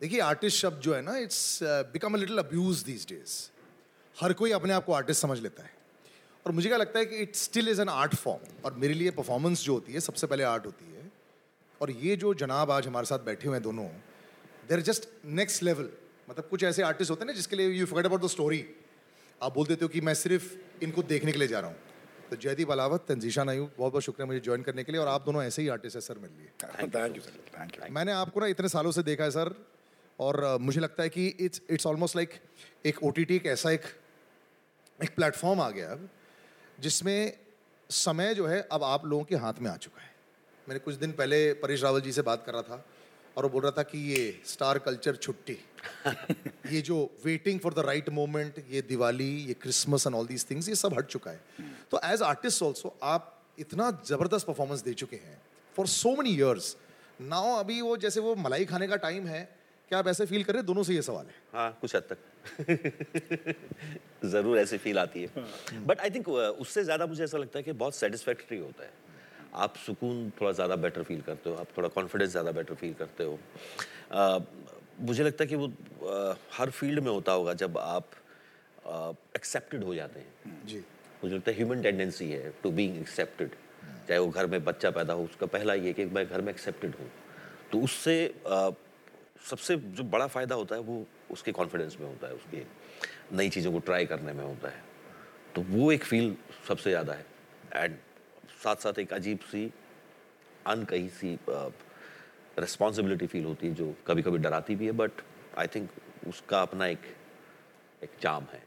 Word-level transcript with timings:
देखिए 0.00 0.20
आर्टिस्ट 0.20 0.58
शब्द 0.58 0.80
जो 0.80 0.94
है 0.94 1.00
ना 1.02 1.16
it's 1.18 1.58
become 1.92 2.14
a 2.14 2.16
little 2.16 2.38
abuse 2.38 2.82
these 2.84 3.06
days 3.08 3.34
हर 4.16 4.32
कोई 4.32 4.50
अपने 4.52 4.72
आप 4.72 4.84
को 4.84 4.92
आर्टिस्ट 4.92 5.22
समझ 5.22 5.38
लेता 5.40 5.62
है। 5.62 5.70
और 6.46 6.52
मुझे 6.52 6.68
क्या 6.68 6.78
लगता 6.78 6.98
है 6.98 7.06
कि 7.06 7.16
it 7.16 7.36
still 7.36 7.68
is 7.68 7.80
an 7.80 7.88
art 7.88 8.14
form 8.14 8.64
और 8.64 8.74
मेरे 8.74 8.94
लिए 8.94 9.10
परफॉर्मेंस 9.10 9.62
जो 9.64 9.72
होती 9.72 9.92
है 9.92 10.00
सबसे 10.00 10.26
पहले 10.26 10.44
आर्ट 10.44 10.66
होती 10.66 10.92
है। 10.92 11.10
और 11.80 11.90
ये 12.02 12.16
जो 12.16 12.32
जनाब 12.34 12.70
आज 12.70 12.86
हमारे 12.86 13.06
साथ 13.06 13.24
बैठे 13.24 13.48
हुए 13.48 13.56
हैं 13.56 13.62
दोनों 13.62 13.86
देर 14.68 14.80
जस्ट 14.82 15.08
नेक्स्ट 15.40 15.62
लेवल 15.62 15.88
मतलब 16.28 16.48
कुछ 16.50 16.64
ऐसे 16.64 16.82
आर्टिस्ट 16.82 17.10
होते 17.10 17.20
हैं 17.20 17.26
ना 17.26 17.36
जिसके 17.36 17.56
लिए 17.56 17.68
you 17.70 17.86
forget 17.86 18.06
about 18.06 18.22
the 18.22 18.28
story 18.28 18.64
आप 19.40 19.54
बोल 19.54 19.66
देते 19.66 19.84
हो 19.84 19.88
कि 19.88 20.00
मैं 20.00 20.14
सिर्फ़ 20.16 20.52
इनको 20.84 21.02
देखने 21.04 21.32
के 21.32 21.38
लिए 21.38 21.48
जा 21.48 21.60
रहा 21.60 21.70
हूँ। 21.70 21.78
तो 22.30 22.36
जयदीप 22.38 22.70
अलावत 22.70 23.04
तंजीशा 23.08 23.44
नायू 23.44 23.68
बहुत 23.78 23.92
बहुत 23.92 24.02
शुक्रिया 24.02 24.26
मुझे 24.26 24.40
ज्वाइन 24.40 24.62
करने 24.62 24.84
के 24.84 24.92
लिए। 24.92 25.00
और 25.00 25.08
आप 25.08 25.24
दोनों 25.24 25.42
ऐसे 25.42 25.62
ही 25.62 25.68
आर्टिस्ट 25.68 25.96
हैं 25.96 26.02
सर 26.02 26.18
मेरे 26.18 26.34
लिए। 26.34 26.48
Thank 26.62 27.16
you 27.16 27.22
sir 27.22 27.40
thank 27.58 27.76
you 27.76 27.94
मैंने 27.94 28.12
आपको 28.14 28.40
ना 28.40 28.46
इतने 28.54 28.68
सालों 28.68 28.92
से 28.92 29.02
देखा 29.02 29.24
है 29.24 29.30
सर। 29.30 29.54
और 30.20 30.54
uh, 30.54 30.60
मुझे 30.60 30.80
लगता 30.80 31.02
है 31.02 31.08
कि 31.08 31.26
इट्स 31.26 31.62
इट्स 31.70 31.86
ऑलमोस्ट 31.86 32.16
लाइक 32.16 32.34
एक 32.86 33.02
ओ 33.02 33.12
एक 33.30 33.46
ऐसा 33.46 33.70
एक 33.70 33.82
एक 35.04 35.14
प्लेटफॉर्म 35.16 35.60
आ 35.60 35.70
गया 35.70 35.90
अब 35.92 36.08
जिसमें 36.80 37.38
समय 37.90 38.34
जो 38.34 38.46
है 38.46 38.68
अब 38.72 38.82
आप 38.82 39.06
लोगों 39.06 39.24
के 39.24 39.36
हाथ 39.36 39.54
में 39.60 39.70
आ 39.70 39.76
चुका 39.76 40.02
है। 40.02 40.14
मैंने 40.68 40.78
कुछ 40.78 40.94
दिन 40.94 41.12
पहले 41.12 41.52
परेश 41.52 41.82
रावल 41.82 42.00
जी 42.00 42.12
से 42.12 42.22
बात 42.22 42.42
कर 42.46 42.52
रहा 42.52 42.62
था 42.62 42.86
और 43.36 43.42
वो 43.42 43.50
बोल 43.50 43.62
रहा 43.62 43.72
था 43.78 43.82
कि 43.82 43.98
ये 43.98 44.42
स्टार 44.46 44.78
कल्चर 44.78 45.16
छुट्टी 45.16 45.58
ये 46.72 46.80
जो 46.80 47.10
waiting 47.24 47.60
for 47.60 47.74
the 47.74 47.78
right 47.78 48.08
moment 48.08 48.64
ये 48.70 48.82
दिवाली 48.82 49.30
ये 49.36 49.54
Christmas 49.54 50.06
and 50.06 50.16
all 50.16 50.26
these 50.26 50.50
things 50.50 50.68
ये 50.68 50.74
सब 50.74 50.94
हट 50.98 51.06
चुका 51.06 51.30
है। 51.30 51.40
तो 51.90 52.00
एज 52.04 52.22
आर्टिस्ट 52.22 52.62
ऑल्सो 52.62 52.98
आप 53.02 53.44
इतना 53.58 53.90
ज़बरदस्त 54.06 54.46
परफॉर्मेंस 54.46 54.80
दे 54.80 54.94
चुके 54.94 55.16
हैं। 55.16 55.42
For 55.76 55.86
so 55.86 56.16
many 56.16 56.30
years 56.30 56.76
now 57.20 57.56
अभी 57.56 57.80
वो 57.80 57.96
जैसे 57.96 58.20
वो 58.20 58.34
मलाई 58.34 58.64
खाने 58.64 58.88
का 58.88 58.96
टाइम 58.96 59.26
है 59.26 59.56
क्या 59.90 59.98
आप 59.98 60.08
ऐसे 60.08 60.24
फील 60.26 60.42
कर 60.44 60.52
रहे 60.52 60.60
हैं? 60.60 60.66
दोनों 60.66 60.82
से 60.82 60.94
ये 60.94 61.02
सवाल 61.02 61.26
है। 61.26 61.34
हाँ 61.52 61.78
कुछ 61.80 61.94
हद 61.96 62.02
तक। 62.02 62.18
ज़रूर 64.26 64.58
ऐसी 64.58 64.78
फील 64.78 64.98
आती 64.98 65.22
है। 65.22 65.84
बट 65.86 66.00
आई 66.00 66.10
थिंक 66.10 66.28
उससे 66.28 66.84
ज़्यादा 66.84 67.06
मुझे 67.06 67.22
ऐसा 67.24 67.38
लगता 67.38 67.58
है 67.58 67.62
कि 67.62 67.72
बहुत 67.74 67.94
सेटिस्फैक्ट्री 67.94 68.58
होता 68.58 68.84
है। 68.84 68.90
आप 69.54 69.76
सुकून 69.76 70.30
थोड़ा 70.40 70.52
ज़्यादा 70.52 70.76
बेटर 70.76 71.02
फील 71.02 71.20
करते 71.20 71.50
हो 71.50 71.56
आप 71.56 71.68
थोड़ा 71.76 71.88
कॉन्फिडेंस 71.88 72.30
ज़्यादा 72.30 72.52
बेटर 72.52 72.74
फील 72.74 72.94
करते 72.94 73.24
हो। 73.24 73.38
मुझे 75.00 75.24
लगता 75.24 75.44
है 75.44 75.48
कि 75.48 75.56
वो 75.56 75.66
हर 76.52 76.70
फ़ील्ड 76.70 76.98
में 76.98 77.10
होता 77.10 77.32
होगा 77.32 77.52
जब 77.54 77.78
आप 77.78 78.10
एक्सेप्टेड 79.36 79.84
हो 79.84 79.94
जाते 79.94 80.20
हैं। 80.20 80.66
जी। 80.66 80.78
मुझे 81.22 81.34
लगता 81.34 81.50
है 81.50 81.56
ह्यूमन 81.56 81.82
टेंडेंसी 81.82 82.30
है 82.30 82.52
टू 82.62 82.70
बीइंग 82.70 82.96
एक्सेप्टेड 82.96 83.50
चाहे 84.08 84.18
वो 84.20 84.28
घर 84.28 84.46
में 84.46 84.64
बच्चा 84.64 84.90
पैदा 84.90 85.14
हो 85.14 85.24
उसका 85.24 85.46
पहला 85.54 85.74
ये 85.74 85.92
कि 85.92 86.04
मैं 86.06 86.26
घर 86.28 86.40
में 86.40 86.52
एक्सेप्टेड 86.52 86.94
हूँ। 86.94 87.10
तो 87.72 87.80
उससे 87.80 88.16
सबसे 89.46 89.76
जो 89.76 90.04
बड़ा 90.06 90.26
फ़ायदा 90.26 90.54
होता 90.54 90.74
है 90.74 90.80
वो 90.82 91.04
उसके 91.30 91.52
कॉन्फिडेंस 91.52 91.96
में 92.00 92.06
होता 92.06 92.26
है 92.26 92.34
उसके 92.34 92.64
नई 93.32 93.48
चीज़ों 93.48 93.72
को 93.72 93.78
ट्राई 93.80 94.06
करने 94.06 94.32
में 94.32 94.44
होता 94.44 94.68
है। 94.68 94.82
तो 95.54 95.62
वो 95.68 95.90
एक 95.92 96.04
फील 96.04 96.36
सबसे 96.68 96.90
ज़्यादा 96.90 97.12
है। 97.12 97.26
एंड 97.74 97.96
साथ 98.64 98.76
साथ 98.76 98.98
एक 98.98 99.12
अजीब 99.12 99.38
सी 99.50 99.70
अनकही 100.66 101.08
सी 101.10 101.38
रिस्पॉन्सिबिलिटी 101.48 103.26
फील 103.26 103.44
होती 103.44 103.66
है 103.66 103.74
जो 103.74 103.94
कभी 104.06 104.22
कभी 104.22 104.38
डराती 104.38 104.74
भी 104.76 104.86
है 104.86 104.92
बट 104.94 105.22
आई 105.58 105.66
थिंक 105.74 105.90
उसका 106.28 106.62
अपना 106.62 106.86
एक 106.86 107.02
एक 108.02 108.10
चाम 108.20 108.46
है। 108.52 108.62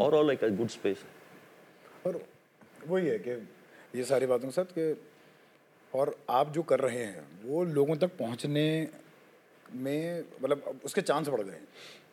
और 0.00 0.14
ऑल 0.14 0.30
एक 0.30 0.44
गुड 0.56 0.68
स्पेस 0.70 1.04
और 2.06 2.24
वही 2.86 3.06
है 3.06 3.18
कि 3.18 3.30
ये 3.98 4.04
सारी 4.04 4.26
बातों 4.26 4.48
के 4.48 4.52
साथ 4.52 4.72
कि 4.78 4.92
और 5.94 6.24
आप 6.30 6.52
जो 6.52 6.62
कर 6.62 6.80
रहे 6.80 7.04
हैं 7.04 7.26
वो 7.44 7.64
लोगों 7.64 7.96
तक 7.96 8.08
पहुँचने 8.08 8.88
में 9.74 10.24
मतलब 10.42 10.80
उसके 10.84 11.00
चांस 11.00 11.28
बढ़ 11.28 11.40
गए 11.40 11.58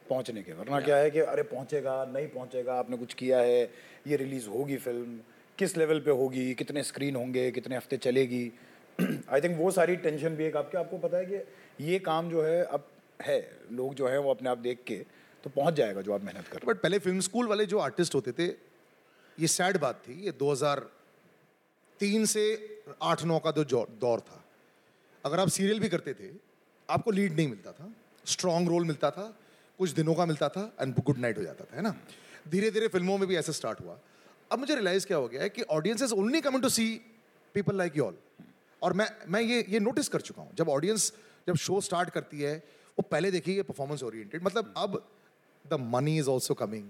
पहुँचने 0.10 0.44
के। 0.44 0.54
वरना 0.54 0.82
क्या 0.82 0.98
है 0.98 1.12
कि 1.12 1.20
अरे 1.20 1.44
पहुंचेगा 1.44 2.06
नहीं 2.06 2.28
पहुंचेगा 2.28 2.74
आपने 2.74 2.98
कुछ 2.98 3.14
किया 3.14 3.40
है 3.40 3.72
ये 4.08 4.16
रिलीज़ 4.16 4.50
होगी 4.50 4.78
फ़िल्म 4.78 5.20
किस 5.58 5.78
लेवल 5.78 6.00
पे 6.00 6.12
होगी 6.12 6.54
कितने 6.54 6.84
स्क्रीन 6.84 7.16
होंगे 7.16 7.52
कितने 7.52 7.78
हफ़्ते 7.78 7.98
चलेगी? 7.98 8.52
आई 9.02 9.42
थिंक 9.42 9.60
वो 9.60 9.72
सारी 9.72 9.96
टेंशन 9.96 10.30
भी 10.30 10.46
एक 10.46 10.58
आपके 10.58 10.78
आपको 10.78 10.98
पता 10.98 11.18
है 11.18 11.26
कि 11.26 11.36
ये 11.86 12.00
काम 12.00 12.30
जो 12.30 12.42
है 12.42 12.64
अब 12.64 12.88
है 13.22 13.58
लोग 13.72 13.94
जो 13.94 14.08
है 14.08 14.20
वो 14.20 14.32
अपने 14.32 14.50
आप 14.50 14.58
देख 14.58 14.84
के 14.88 15.06
तो 15.44 15.50
पहुँच 15.50 15.74
जाएगा 15.74 16.02
जो 16.02 16.14
आप 16.14 16.24
मेहनत 16.24 16.48
कर 16.48 16.60
बट 16.66 16.78
पहले 16.78 17.00
फ़िल्म 17.00 17.20
स्कूल 17.20 17.48
वाले 17.48 17.66
जो 17.66 17.80
आर्टिस्ट 17.80 18.16
होते 18.16 18.32
थे 18.32 18.46
ये 19.40 19.48
सैड 19.48 19.78
बात 19.78 19.96
थी 19.96 20.26
ये 20.26 20.32
2003 22.00 22.26
से 22.26 22.44
आठ, 23.02 23.24
नौ 23.24 23.40
का 23.40 23.52
जो 23.52 23.88
दौर 24.02 24.20
था। 24.20 24.44
अगर 25.26 25.40
आप 25.40 25.48
सीरियल 25.48 25.80
भी 25.80 25.90
करते 25.90 26.14
थे, 26.14 26.30
आपको 26.90 27.12
लीड 27.12 27.36
नहीं 27.36 27.48
मिलता 27.48 27.72
था। 27.72 27.94
स्ट्रॉन्ग 28.26 28.70
रोल 28.70 28.86
मिलता 28.86 29.12
था, 29.12 29.38
कुछ 29.78 29.92
दिनों 29.92 30.16
का 30.16 30.26
मिलता 30.26 30.50
था 30.50 30.76
एंड 30.82 30.96
गुड 31.04 31.18
नाइट 31.18 31.38
हो 31.38 31.44
जाता 31.44 31.64
था, 31.64 31.76
है 31.76 31.82
ना? 31.82 31.96
धीरे 32.48 32.72
धीरे 32.72 32.88
फ़िल्मों 32.88 33.18
में 33.18 33.28
भी 33.28 33.36
ऐसे 33.36 33.54
स्टार्ट 33.54 33.82
हुआ। 33.82 34.00
अब 34.52 34.60
मुझे 34.60 34.76
रियलाइज़ 34.76 35.08
क्या 35.08 35.18
हो 35.18 35.28
गया 35.28 35.42
है 35.42 35.50
कि 35.50 35.62
audience 35.62 36.02
is 36.02 36.14
only 36.14 36.42
coming 36.42 36.62
to 36.64 36.70
see 36.70 37.02
people 37.54 37.76
like 37.76 37.98
you 37.98 38.04
all 38.04 38.18
और 38.84 38.94
मैं 38.94 39.08
मैं 39.28 39.42
ये 39.42 39.66
ये 39.70 39.80
नोटिस 39.80 40.08
कर 40.08 40.22
चुका 40.22 40.42
हूँ। 40.42 40.52
जब 40.56 40.70
ऑडियंस 40.70 41.14
जब 41.48 41.56
शो 41.56 41.82
स्टार्ट 41.82 42.10
करती 42.10 42.42
है, 42.42 42.56
वो 42.98 43.02
पहले 43.02 43.32
देखिए 43.32 43.62
परफॉर्मेंस 43.62 44.04
ओरिएंटेड 44.04 44.44
मतलब 44.44 44.74
अब 44.78 45.04
the 45.66 45.74
money 45.74 46.18
is 46.18 46.30
also 46.30 46.54
coming 46.54 46.90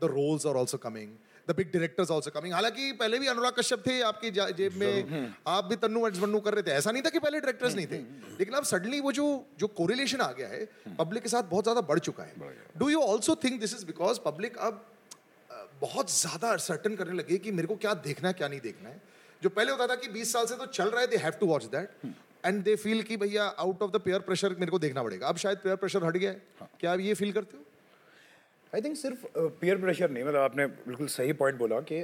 the 0.00 0.04
roles 0.04 0.46
are 0.46 0.54
also 0.54 0.78
coming 0.78 1.12
the 1.48 1.54
big 1.56 1.72
directors 1.72 2.10
also 2.10 2.30
coming 2.30 2.54
हालाँकि 2.54 2.92
पहले 2.94 3.18
भी 3.18 3.26
अनुराग 3.26 3.52
कश्यप 3.54 3.86
थे 3.86 4.00
आपकी 4.02 4.30
जेब 4.30 4.76
में 4.76 5.32
आप 5.48 5.64
भी 5.64 5.76
तन्नू 5.78 6.00
वन्नू 6.00 6.40
कर 6.40 6.54
रहे 6.54 6.62
थे। 6.62 6.70
ऐसा 6.72 6.90
नहीं 6.90 7.02
था 7.02 7.10
कि 7.10 7.18
पहले 7.20 7.40
डायरेक्टर्स 7.40 7.74
नहीं 7.74 7.86
थे। 7.86 7.98
लेकिन 8.38 8.54
अब 8.54 8.64
सडनली 8.66 9.00
वो 9.00 9.12
जो 9.12 9.26
जो 9.58 9.66
कोरिलेशन 9.76 10.20
आ 10.20 10.30
गया 10.32 10.48
है 10.48 10.64
पब्लिक 10.98 11.22
के 11.22 11.28
साथ 11.28 11.50
बहुत 11.50 11.64
ज़्यादा 11.64 11.80
बढ़ 11.82 11.98
चुका 12.00 12.24
है। 12.24 12.52
Do 12.78 12.88
you 12.88 13.00
also 13.02 13.34
think 13.44 13.60
this 13.60 13.74
is 13.74 13.86
because 13.86 14.20
public 14.24 14.56
अब 14.60 14.84
बहुत 15.80 16.10
ज़्यादा 16.12 16.56
सर्टन 16.62 16.94
करने 16.96 17.14
लगे 17.14 17.38
कि 17.38 17.52
मेरे 17.52 17.68
को 17.68 17.76
क्या 17.76 17.94
देखना 18.02 18.28
है 18.28 18.34
क्या 18.34 18.48
नहीं 18.48 18.60
देखना 18.60 18.88
है? 18.88 19.00
जो 19.42 19.48
पहले 19.50 19.72
होता 19.72 19.86
था 19.86 19.94
कि 19.96 20.08
20 20.10 20.32
साल 20.32 20.46
से 20.46 20.56
तो 20.56 20.66
चल 20.68 20.88
रहा 20.88 21.00
है 21.00 21.06
they 21.06 21.16
have 21.18 21.32
to 21.40 21.46
watch 21.46 21.64
that 21.72 22.06
and 22.46 22.62
they 22.64 22.74
feel 22.76 23.02
कि 23.02 23.16
भैया 23.16 23.44
out 23.60 23.82
of 23.82 23.90
the 23.90 24.00
peer 24.00 24.20
pressure 24.22 24.54
मेरे 24.60 24.70
को 24.70 24.78
देखना 24.78 25.02
पड़ेगा। 25.02 25.28
अब 25.28 25.36
शायद 25.38 25.58
पेयर 25.58 25.76
प्रेशर 25.76 26.04
हट 26.04 26.16
गया 26.16 26.30
है। 26.30 26.42
हाँ. 26.60 26.68
क्या 26.80 26.92
आप 26.92 27.00
ये 27.00 27.14
फील 27.14 27.32
करते 27.32 27.56
हो? 27.56 27.63
आई 28.74 28.80
थिंक 28.80 28.96
सिर्फ़ 28.96 29.26
पीयर 29.60 29.76
प्रेशर 29.76 30.10
नहीं 30.10 30.24
मतलब 30.24 30.40
आपने 30.40 30.66
बिल्कुल 30.66 31.06
सही 31.06 31.32
पॉइंट 31.32 31.58
बोला 31.58 31.78
कि 31.80 31.98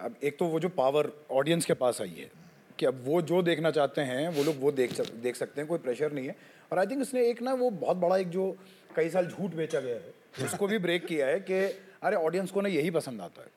अब 0.00 0.14
एक 0.24 0.38
तो 0.38 0.46
वो 0.46 0.60
जो 0.60 0.68
पावर 0.68 1.10
ऑडियंस 1.30 1.64
के 1.64 1.74
पास 1.74 2.00
आई 2.02 2.08
है, 2.10 2.30
कि 2.78 2.86
अब 2.86 3.02
वो 3.04 3.20
जो 3.22 3.42
देखना 3.42 3.70
चाहते 3.70 4.00
हैं, 4.00 4.28
वो 4.28 4.44
लोग 4.44 4.56
वो 4.60 4.72
देख 4.72 4.92
सक, 4.92 5.12
देख 5.16 5.36
सकते 5.36 5.60
हैं, 5.60 5.68
कोई 5.68 5.78
प्रेशर 5.78 6.12
नहीं 6.12 6.26
है। 6.26 6.34
और 6.72 6.78
आई 6.78 6.86
थिंक 6.86 7.02
इसने 7.02 7.26
एक 7.28 7.42
ना 7.42 7.52
वो 7.54 7.70
बहुत 7.76 7.96
बड़ा 7.96 8.16
एक 8.16 8.30
जो 8.30 8.56
कई 8.96 9.10
साल 9.10 9.26
झूठ 9.26 9.54
बेचा 9.54 9.80
गया 9.80 9.94
है, 9.94 10.12
उसको 10.44 10.66
भी 10.66 10.78
ब्रेक 10.78 11.06
किया 11.06 11.26
है 11.26 11.38
कि 11.40 11.62
अरे 12.02 12.16
ऑडियंस 12.18 12.50
को 12.50 12.60
ना 12.60 12.68
यही 12.68 12.90
पसंद 12.90 13.20
आता 13.20 13.42
है। 13.42 13.48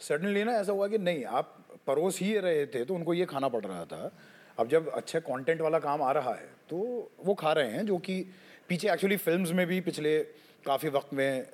सडनली 0.00 0.44
ना 0.44 0.52
ऐसा 0.54 0.72
हुआ 0.72 0.88
कि 0.88 0.98
नहीं, 0.98 1.24
आप 1.24 1.56
परोस 1.86 2.20
ही 2.20 2.36
रहे 2.38 2.66
थे 2.66 2.84
तो 2.84 2.94
उनको 2.94 3.14
ये 3.14 3.26
खाना 3.26 3.48
पड़ 3.48 3.64
रहा 3.64 3.84
था। 3.84 4.10
अब 4.58 4.68
जब 4.68 4.90
अच्छे 4.90 5.20
कंटेंट 5.22 5.60
वाला 5.60 5.78
काम 5.78 6.02
आ 6.02 6.12
रहा 6.12 6.34
है 6.34 6.50
तो 6.70 6.76
वो 7.24 7.34
खा 7.36 7.52
रहे 7.52 7.70
हैं, 7.70 7.86
जो 7.86 7.98
कि 7.98 8.24
पीछे 8.68 8.90
एक्चुअली 8.92 9.16
फिल्म्स 9.18 9.52
में 9.52 9.66
भी 9.66 9.80
पिछले 9.80 10.18
काफ़ी 10.66 10.88
वक्त 10.88 11.12
में 11.14 11.46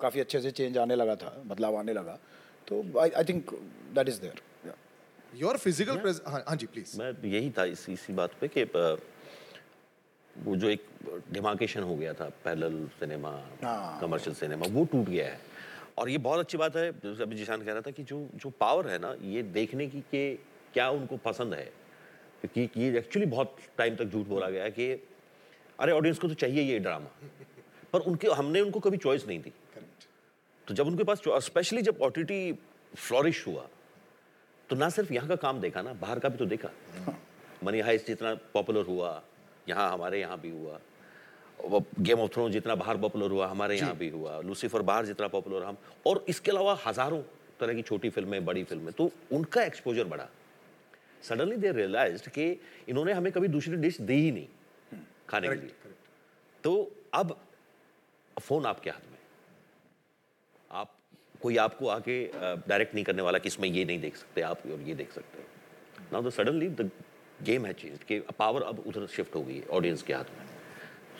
काफ़ी 0.00 0.20
अच्छे 0.20 0.40
से 0.40 0.50
चेंज 0.50 0.78
आने 0.78 0.94
लगा 0.96 1.16
था 1.16 1.30
बदलाव 1.46 1.76
आने 1.76 1.92
लगा। 1.92 2.18
तो 2.68 2.82
I 3.00 3.24
think 3.28 3.50
that 3.94 4.08
is 4.08 4.20
their 4.20 4.42
your 5.34 5.56
physical 5.58 5.98
हाँ 6.26 6.56
जी 6.56 6.66
प्लीज़ 6.66 6.98
मैं 6.98 7.12
यही 7.30 7.50
था 7.58 7.64
इसी 7.66 7.92
इसी 7.92 8.12
बात 8.12 8.30
पे 8.40 8.48
कि 8.48 8.64
वो 10.36 10.56
जो 10.56 10.68
एक 10.70 10.84
डिमार्केशन 11.32 11.82
हो 11.82 11.96
गया 11.96 12.12
था 12.14 12.28
पैरेलल 12.44 12.86
सिनेमा। 13.00 13.30
कमर्शियल 14.00 14.34
सिनेमा 14.34 14.66
वो 14.70 14.84
टूट 14.84 15.08
गया 15.08 15.26
है। 15.26 15.38
और 15.98 16.08
ये 16.10 16.18
बहुत 16.18 16.38
अच्छी 16.40 16.58
बात 16.58 16.76
है 16.76 16.88
अभी 16.88 17.36
जिशान 17.36 17.64
कह 17.64 17.72
रहा 17.72 17.80
था 17.80 17.90
कि 17.90 18.02
जो 18.02 18.26
जो 18.34 18.50
पावर 18.60 18.88
है 18.88 18.98
ना 18.98 19.14
ये 19.22 19.42
देखने 19.56 19.86
की 19.86 20.00
कि 20.10 20.22
क्या 20.74 20.88
उनको 20.90 21.16
पसंद 21.24 21.54
है? 21.54 21.64
क्योंकि 22.42 22.80
ये 22.80 22.98
एक्चुअली 22.98 23.26
बहुत 23.30 23.56
टाइम 23.78 23.96
तक 23.96 24.04
झूठ 24.04 24.26
बोला 24.26 24.48
गया 24.50 24.64
है 24.64 24.70
कि 24.70 24.90
अरे 25.78 25.92
ऑडियंस 25.92 26.18
को 26.18 26.28
तो 26.28 26.34
चाहिए 26.34 26.62
ये 26.62 26.78
ड्रामा 26.78 27.10
पर 27.92 28.00
उनके 28.02 28.28
हमने 28.30 28.60
उनको 28.60 28.80
कभी 28.80 28.96
चॉइस 28.98 29.26
नहीं 29.26 29.40
दी। 29.40 29.52
तो 30.68 30.74
जब 30.74 30.86
उनके 30.86 31.04
पास 31.04 31.22
स्पेशली 31.42 31.82
जब 31.82 32.02
ओ 32.02 32.10
फ्लॉरिश 32.94 33.46
हुआ 33.46 33.66
तो 34.70 34.76
ना 34.76 34.88
सिर्फ़ 34.90 35.12
यहाँ 35.12 35.28
का 35.28 35.36
काम 35.36 35.60
देखा 35.60 35.82
ना 35.82 35.92
बाहर 36.00 36.18
का 36.18 36.28
भी 36.28 36.38
तो 36.38 36.46
देखा। 36.46 36.68
मनी 37.64 37.80
हाइस्ट 37.80 38.06
जितना 38.06 38.34
पॉपुलर 38.54 38.86
हुआ 38.86 39.22
यहाँ 39.68 39.90
हमारे 39.92 40.20
यहाँ 40.20 40.38
भी 40.40 40.50
हुआ। 40.50 40.78
वो 41.60 41.82
गेम 42.00 42.20
ऑफ़ 42.20 42.30
थ्रोन 42.32 42.52
जितना 42.52 42.74
बाहर 42.74 42.96
पॉपुलर 42.98 43.30
हुआ 43.30 43.46
हमारे 43.46 43.76
यहाँ 43.76 43.96
भी 43.96 44.08
हुआ। 44.10 44.40
लूसीफर 44.42 44.82
बाहर 44.82 45.06
जितना 45.06 45.28
पॉपुलर 45.28 45.62
हम 45.62 45.76
और 46.06 46.24
इसके 46.28 46.50
अलावा 46.50 46.78
हज़ारों 46.86 47.20
तरह 47.60 47.74
की 47.74 47.82
छोटी 47.82 48.10
फ़िल्में 48.10 48.44
बड़ी 48.44 48.64
फ़िल्में 48.64 48.92
तो 48.92 49.10
उनका 49.32 49.62
एक्सपोजर 49.62 50.04
बढ़ा। 50.04 50.28
सडनली 51.22 51.56
दे 51.56 51.72
रियलाइज़ 51.72 52.28
कि 52.30 52.50
इन्होंने 52.88 53.12
हमें 53.12 53.32
कभी 53.32 53.48
दूसरी 53.48 53.76
डिश 53.78 54.00
दी 54.02 54.14
ही 54.14 54.30
नहीं 54.32 55.00
खाने 55.28 55.48
के 55.48 55.54
लिए। 55.54 55.70
तो 56.64 56.90
अब 57.14 57.36
फ़ोन 58.36 58.66
आपके 58.66 58.90
हाथ 58.90 59.10
में। 59.10 59.18
आप 60.70 60.94
कोई 61.42 61.56
आपको 61.58 61.86
आके 61.88 62.24
डायरेक्ट 62.34 62.94
नहीं 62.94 63.04
करने 63.04 63.22
वाला 63.22 63.38
कि 63.38 63.48
इसमें 63.48 63.68
ये 63.68 63.84
नहीं 63.84 64.00
देख 64.00 64.16
सकते 64.16 64.40
आप 64.42 64.66
और 64.66 64.80
ये 64.82 64.94
देख 64.94 65.12
सकते 65.12 65.38
हो। 65.38 65.44
Now 66.12 66.22
the 66.22 66.30
suddenly 66.32 66.68
the 66.70 66.90
game 67.40 67.66
है 67.66 67.72
चेंज 67.74 68.02
कि 68.04 68.18
पावर 68.38 68.62
अब 68.62 68.82
उधर 68.86 69.06
शिफ्ट 69.08 69.34
हो 69.34 69.42
गई 69.42 69.56
है 69.56 69.66
ऑडियंस 69.70 70.02
के 70.02 70.14
हाथ 70.14 70.24
में। 70.30 70.46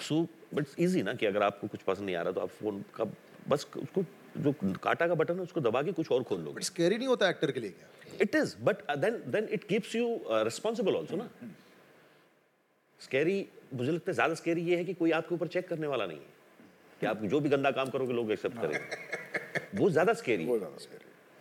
सो 0.01 0.27
बट 0.55 0.67
इजी 0.79 1.03
ना 1.03 1.15
कि 1.15 1.27
अगर 1.27 1.43
आपको 1.43 1.69
कुछ 1.69 1.83
पसंद 1.83 2.07
नहीं 2.07 2.17
आ 2.17 2.23
रहा 2.23 2.33
तो 2.33 2.41
आप 2.41 2.49
फ़ोन 2.51 2.85
का 2.95 3.05
बस 3.49 3.67
उसको 3.77 4.05
जो 4.37 4.53
काटा 4.83 5.07
का 5.09 5.15
बटन 5.15 5.37
है 5.37 5.43
उसको 5.43 5.61
दबा 5.61 5.83
के 5.83 5.93
कुछ 5.93 6.11
और 6.13 6.23
खोल 6.23 6.41
लोगे। 6.41 6.63
स्कैरी 6.65 6.99
नहीं 6.99 7.09
होता 7.09 7.29
एक्टर 7.31 7.51
के 7.51 7.61
लिए 7.61 7.71
क्या? 7.71 7.89
It 8.21 8.35
is 8.35 8.57
but 8.65 8.91
then 8.99 9.23
then 9.33 9.49
it 9.53 9.65
keeps 9.65 9.95
you 9.97 10.07
responsible 10.31 10.95
also 10.97 11.17
ना। 11.17 11.29
स्कैरी 13.01 13.47
मुझे 13.75 13.91
लगता 13.93 14.11
है 14.11 14.15
ज़्यादा 14.15 14.35
स्कैरी 14.35 14.63
ये 14.63 14.77
है 14.77 14.85
कि 14.85 14.95
कोई 14.95 15.11
आपके 15.13 15.35
ऊपर 15.35 15.47
चेक 15.49 15.69
करने 15.69 15.87
वाला 15.87 16.07
नहीं 16.07 16.19
है। 16.19 16.32
कि 17.03 17.07
आप 17.07 17.23
जो 17.27 17.41
भी 17.41 17.49
गंदा 17.49 17.71
काम 17.73 17.89
करोगे 17.91 18.13
लोग 18.15 18.31
एक्सेप्ट 18.31 18.57
करेंगे। 18.57 19.79
वो 19.79 19.91
ज़्यादा 19.91 20.13
स्कैरी 20.15 20.47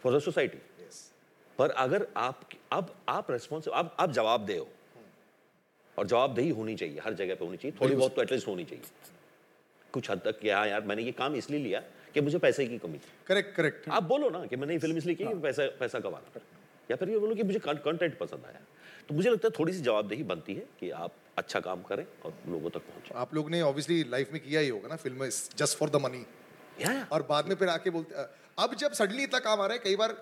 फॉर 0.04 0.16
द 0.16 0.20
सोसाइटी 0.22 0.58
पर 1.60 1.70
अगर 1.80 2.08
आप 2.18 2.50
अब 2.74 2.94
आप 3.10 3.32
रेस्पॉन्सिबल 3.32 3.76
आप 3.78 3.96
आप 4.00 4.12
जवाब 4.12 4.46
दे 4.46 4.58
हो। 4.58 4.68
और 5.96 6.08
जवाबदेही 6.08 6.50
होनी 6.52 6.76
चाहिए 6.76 7.00
हर 7.00 7.14
जगह 7.14 7.36
पे 7.36 7.46
होनी 7.46 7.58
चाहिए। 7.58 7.78
थोड़ी 7.82 7.96
बहुत 7.96 8.16
तो 8.16 8.22
एटलीस्ट 8.22 8.48
होनी 8.48 8.64
चाहिए। 8.66 8.84
कुछ 9.94 10.10
हद 10.12 10.22
तक 10.26 10.40
कि 10.40 10.50
हाँ 10.50 10.68
यार 10.68 10.82
मैंने 10.84 11.04
ये 11.04 11.12
काम 11.14 11.36
इसलिए 11.36 11.60
लिया 11.60 11.80
कि 12.14 12.22
मुझे 12.22 12.38
पैसे 12.40 12.66
की 12.68 12.78
कमी 12.78 12.98
थी। 12.98 13.12
करेक्ट 13.28 13.56
करेक्ट 13.56 13.90
आप 13.90 14.04
बोलो 14.04 14.30
ना 14.30 14.46
कि 14.46 14.56
मैंने 14.56 14.74
ये 14.74 14.80
फ़िल्म 14.80 14.98
इसलिए 14.98 15.16
की 15.16 15.26
कि 15.26 15.34
पैसा 15.42 15.68
पैसा 15.80 16.00
कमाना। 16.00 16.42
या 16.92 16.96
फिर 16.96 17.10
ये 17.10 17.20
बोलो 17.20 17.36
कि 17.36 17.44
मुझे 17.44 17.60
कंटेंट 17.60 18.18
पसंद 18.18 18.46
आया। 18.46 18.62
तो 19.10 19.16
मुझे 19.16 19.30
लगता 19.30 19.48
है 19.48 19.54
थोड़ी 19.60 19.74
सी 19.74 19.82
जवाबदेही 19.82 20.24
बनती 20.24 20.54
है 20.54 20.66
कि 20.80 20.90
आप 20.98 21.14
अच्छा 21.38 21.60
काम 21.60 21.82
करें 21.82 22.06
और 22.26 22.34
लोगों 22.48 22.70
तक 22.70 22.80
पहुँचे। 22.88 23.14
आप 23.20 23.34
लोग 23.36 23.50
ने 23.50 23.62
ऑब्वियसली 23.62 24.04
लाइफ 24.10 24.32
में 24.34 24.42
किया 24.42 24.62
ही 24.62 24.70
होगा 24.70 24.88
ना 24.90 24.96
film 24.96 25.28
just 25.58 25.78
for 25.78 25.90
the 25.90 26.02
money. 26.04 26.26
और 27.12 27.26
बाद 27.30 27.48
में 27.48 27.56
फिर 27.56 27.70
आके 27.70 27.90
बोलते 27.90 28.26
अब 28.58 28.76
जब 28.76 28.94
सडनली 28.94 29.24
इतना 29.24 29.40
काम 29.40 29.62
आ 29.62 29.66
रहा 29.66 29.74
है 29.74 29.80
कई 29.84 29.96
बार 29.96 30.16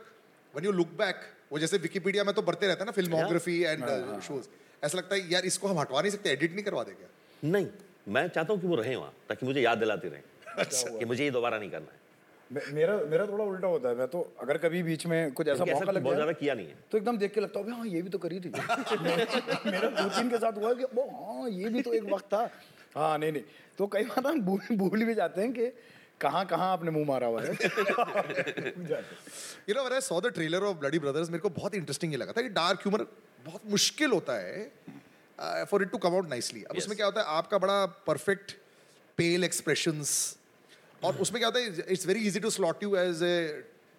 वन 0.54 0.66
यू 0.66 0.72
लुक 0.72 0.88
बैक 0.98 1.22
वो 1.52 1.60
जैसे 1.60 1.78
विकीपीडिया 1.78 2.24
में 2.24 2.34
तो 2.36 2.42
बढ़ते 2.42 2.68
रहता 2.68 2.80
है 2.80 2.86
ना 2.86 2.92
फिल्मोग्राफी 2.92 3.62
एंड 3.64 3.86
शोज़ 4.22 4.48
ऐसा 4.84 4.98
लगता 4.98 5.16
है 5.16 5.32
यार 5.32 5.46
इसको 5.46 5.68
हम 5.68 5.80
हटवा 5.80 6.02
नहीं 6.02 6.12
सकते 6.12 6.30
एडिट 6.30 6.54
नहीं 6.54 6.64
करवा 6.64 6.84
देंगे? 6.84 7.08
नहीं 7.44 7.68
मैं 8.08 8.28
चाहता 8.28 8.54
हूँ 8.54 8.62
कि 8.62 8.68
वो 8.68 8.76
रहे 8.76 8.96
वहाँ 8.96 9.14
ताकि 9.30 9.46
मुझे 9.46 9.62
याद 9.62 9.78
दिलाते 9.78 10.10
रहे 10.10 10.64
कि 11.00 11.06
मुझे 11.06 11.24
ये 11.24 11.32
दोबारा 11.32 11.58
नहीं 11.60 11.70
करना 11.70 11.92
है। 11.94 12.00
मेरा 12.52 12.96
मेरा 13.10 13.26
थोड़ा 13.28 13.44
उल्टा 13.46 13.68
होता 13.68 13.90
है। 13.90 13.96
मैं 13.96 14.08
तो 14.08 14.22
अगर 14.42 14.58
कभी 14.58 14.82
बीच 14.84 15.06
में 15.08 15.32
कुछ 15.34 15.48
ऐसा 15.48 15.66
मौका 15.66 15.92
लग 15.92 16.04
बहुत 16.04 16.38
किया 16.40 16.54
नहीं 16.54 16.68
है। 16.68 16.76
तो 16.92 16.98
एकदम 16.98 17.18
देख 17.18 17.34
के 17.34 17.42
लगता 17.42 17.60
है 17.60 17.72
हाँ 17.72 17.86
ये 17.88 18.02
भी 18.02 18.10
तो 18.10 18.18
करी 18.18 18.40
थी। 18.40 18.50
मेरा 18.50 19.90
पुतिन 19.92 20.30
के 20.30 20.38
साथ 20.38 20.58
हुआ 20.58 20.74
कि 20.74 20.84
वो 20.96 21.04
हाँ 21.12 21.50
ये 21.50 21.70
भी 21.70 21.82
तो 21.82 21.94
एक 21.94 22.04
वक्त 22.14 22.26
था। 22.34 22.50
हाँ 22.96 23.18
नहीं 23.18 23.32
नहीं। 23.32 23.44
तो 23.78 23.88
कई 23.88 24.04
बार 24.06 24.28
हम 24.28 24.42
भूल 24.42 24.76
भूल 24.78 25.04
भी 25.06 25.14
जाते 25.16 25.42
हैं 25.42 25.52
कि 25.54 25.68
कहाँ 26.22 26.46
कहाँ 26.46 26.72
आपने 26.72 26.92
मुँह 26.92 27.06
मारा 27.08 27.28
हुआ 27.28 27.42
है। 27.42 27.52
You 29.70 29.76
know 29.76 29.84
I 29.84 30.02
saw 30.02 30.20
the 30.22 30.32
trailer 30.36 30.64
of 30.64 30.78
Bloody 30.78 31.00
Brothers 31.00 31.30
मेरे 31.30 31.42
को 31.42 31.50
बहुत 31.60 31.76
इंटरेस्टिंग 31.76 32.12
ये 32.12 32.18
लगा 32.18 32.34
था 32.38 32.42
कि 32.42 32.50
डार्क 32.58 32.80
ह्यूमर 32.80 33.06
बहुत 33.46 33.62
मुश्किल 33.72 34.12
होता 34.12 34.34
है 34.40 35.66
for 35.66 35.82
it 35.82 35.92
to 35.92 35.98
come 36.00 36.16
out 36.16 36.30
nicely 36.30 36.64
अब 36.64 36.78
उसमें 36.78 36.96
क्या 36.98 37.06
होता 37.06 37.22
है 37.22 37.28
आपका 37.38 37.58
बड़ा 37.58 37.86
परफेक्ट 38.08 38.52
पेल 39.18 39.44
एक्सप्रेशंस 39.44 40.18
और 41.04 41.18
उसमें 41.18 41.40
क्या 41.40 41.48
होता 41.48 41.60
है 41.60 41.92
it's 41.94 42.06
very 42.08 42.26
easy 42.28 42.40
to 42.40 42.50
slot 42.50 42.84
you 42.84 42.96
as 42.96 43.24
a 43.24 43.36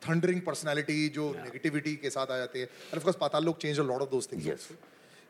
thundering 0.03 0.41
personality 0.43 1.09
जो 1.15 1.31
नेगेटिविटी 1.37 1.95
के 1.97 2.11
साथ 2.11 2.27
आ 2.27 2.37
जाते 2.39 2.59
हैं। 2.59 2.67
And 2.67 2.97
of 2.97 3.05
course 3.05 3.17
Paatal 3.21 3.45
Lok 3.45 3.59
change 3.61 3.79
lot 3.81 4.03
of 4.03 4.11
those 4.11 4.29
things 4.33 4.69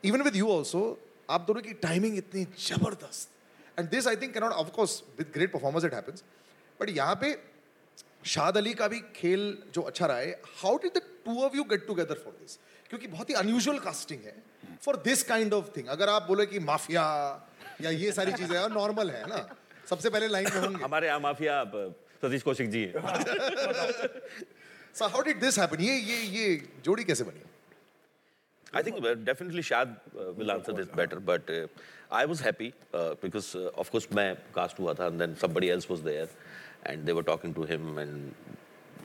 even 0.05 0.23
with 0.23 0.37
you 0.37 0.49
also 0.51 0.83
आप 1.31 1.45
दोनों 1.47 1.63
की 1.63 1.73
टाइमिंग 1.83 2.17
इतनी 2.19 2.45
ज़बरदस्त। 2.61 3.29
And 3.79 3.89
this 3.91 4.07
I 4.09 4.17
think 4.17 4.35
cannot 4.35 4.53
of 4.55 4.71
course 4.77 5.03
with 5.19 5.31
great 5.35 5.53
performance 5.53 5.85
it 5.85 5.95
happens 5.95 6.23
but 6.81 6.91
यहाँ 6.91 7.15
पे 7.23 7.39
शाद 8.27 8.57
अली 8.57 8.73
का 8.75 8.89
भी 8.89 9.01
खेल 9.17 9.43
जो 9.75 9.83
अच्छा 9.83 10.07
रहा 10.07 10.17
है 10.17 10.41
how 10.63 10.77
did 10.79 10.93
the 10.95 11.03
two 11.25 11.43
of 11.45 11.57
you 11.57 11.65
get 11.71 11.87
together 11.87 12.15
for 12.25 12.33
this 12.41 12.59
क्योंकि 12.91 13.07
बहुत 13.09 13.31
ही 13.31 13.35
अनयूजुअल 13.37 13.79
कास्टिंग 13.79 14.21
है 14.25 14.35
for 14.85 14.97
this 15.05 15.23
kind 15.25 15.55
of 15.55 15.71
thing 15.77 15.89
अगर 15.95 16.09
आप 16.09 16.27
बोले 16.29 16.47
कि 16.47 16.59
माफिया 16.67 17.05
या 17.83 17.91
ये 17.91 18.13
सारी 18.13 18.33
चीज़ें 18.33 18.69
नॉर्मल 18.71 19.11
है 19.11 19.27
ना। 19.29 19.39
सबसे 19.91 20.11
पहले 20.11 20.27
लाइन 20.29 20.47
में 20.55 20.61
होंगे। 20.61 20.83
हमारे 20.83 21.07
यहाँ 21.07 21.21
माफिया 21.21 21.59
आप 21.61 21.73
Satish 22.23 22.43
Kaushik 22.43 22.69
ji 22.71 22.83
so 24.95 25.07
how 25.07 25.23
did 25.23 25.41
this 25.41 25.59
happen 25.59 25.81
ये 25.83 25.95
ये 25.95 26.19
ये 26.35 26.45
जोड़ी 26.85 27.05
कैसे 27.05 27.25
बनी? 27.25 27.43
आई 28.77 28.83
थिंक 28.83 29.07
डेफिनेटली 29.27 29.63
शायद 29.63 29.95
will 30.39 30.51
answer 30.51 30.73
this 30.73 30.93
better 30.97 31.19
but 31.31 31.51
I 32.13 32.25
was 32.27 32.43
happy 32.43 32.73
because 32.95 33.57
of 33.59 33.91
course 33.91 34.07
मैं 34.17 34.35
कास्ट 34.55 34.81
हुआ 34.81 34.95
था 35.01 35.07
and 35.07 35.19
then 35.19 35.35
somebody 35.43 35.69
else 35.69 35.91
was 35.91 36.01
there 36.11 36.29
and 36.87 37.05
they 37.05 37.13
were 37.13 37.23
talking 37.33 37.55
to 37.55 37.65
him 37.71 38.01
and 38.01 38.33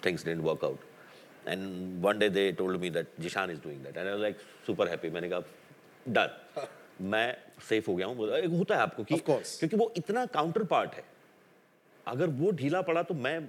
things 0.06 0.26
didn't 0.26 0.44
work 0.46 0.64
out 0.66 0.80
and 1.48 1.62
one 2.06 2.20
day 2.20 2.30
they 2.40 2.52
told 2.62 2.82
me 2.82 2.90
that 3.00 3.08
Zeeshan 3.20 3.52
is 3.52 3.60
doing 3.64 3.84
that 3.84 3.98
and 3.98 4.06
I 4.06 4.12
was 4.12 4.22
like 4.22 4.38
super 4.68 4.90
happy 4.90 5.10
मैंने 5.18 5.30
कहा 5.30 5.42
done 6.08 6.30
मैं 7.02 7.36
safe 7.70 7.90
हो 7.90 7.96
गया 7.96 8.08
हूँ 8.08 8.28
एक 8.30 8.50
होता 8.50 8.76
है 8.76 8.82
आपको 8.82 9.04
कि 9.04 9.18
क्योंकि 9.20 9.76
वो 9.78 9.92
इतना 9.98 10.26
काउंटर 10.28 10.64
पार्ट 10.66 10.94
है। 10.96 11.04
अगर 12.08 12.28
वो 12.32 12.52
ढीला 12.52 12.82
पड़ा 12.82 13.02
तो 13.04 13.14
मैं 13.16 13.40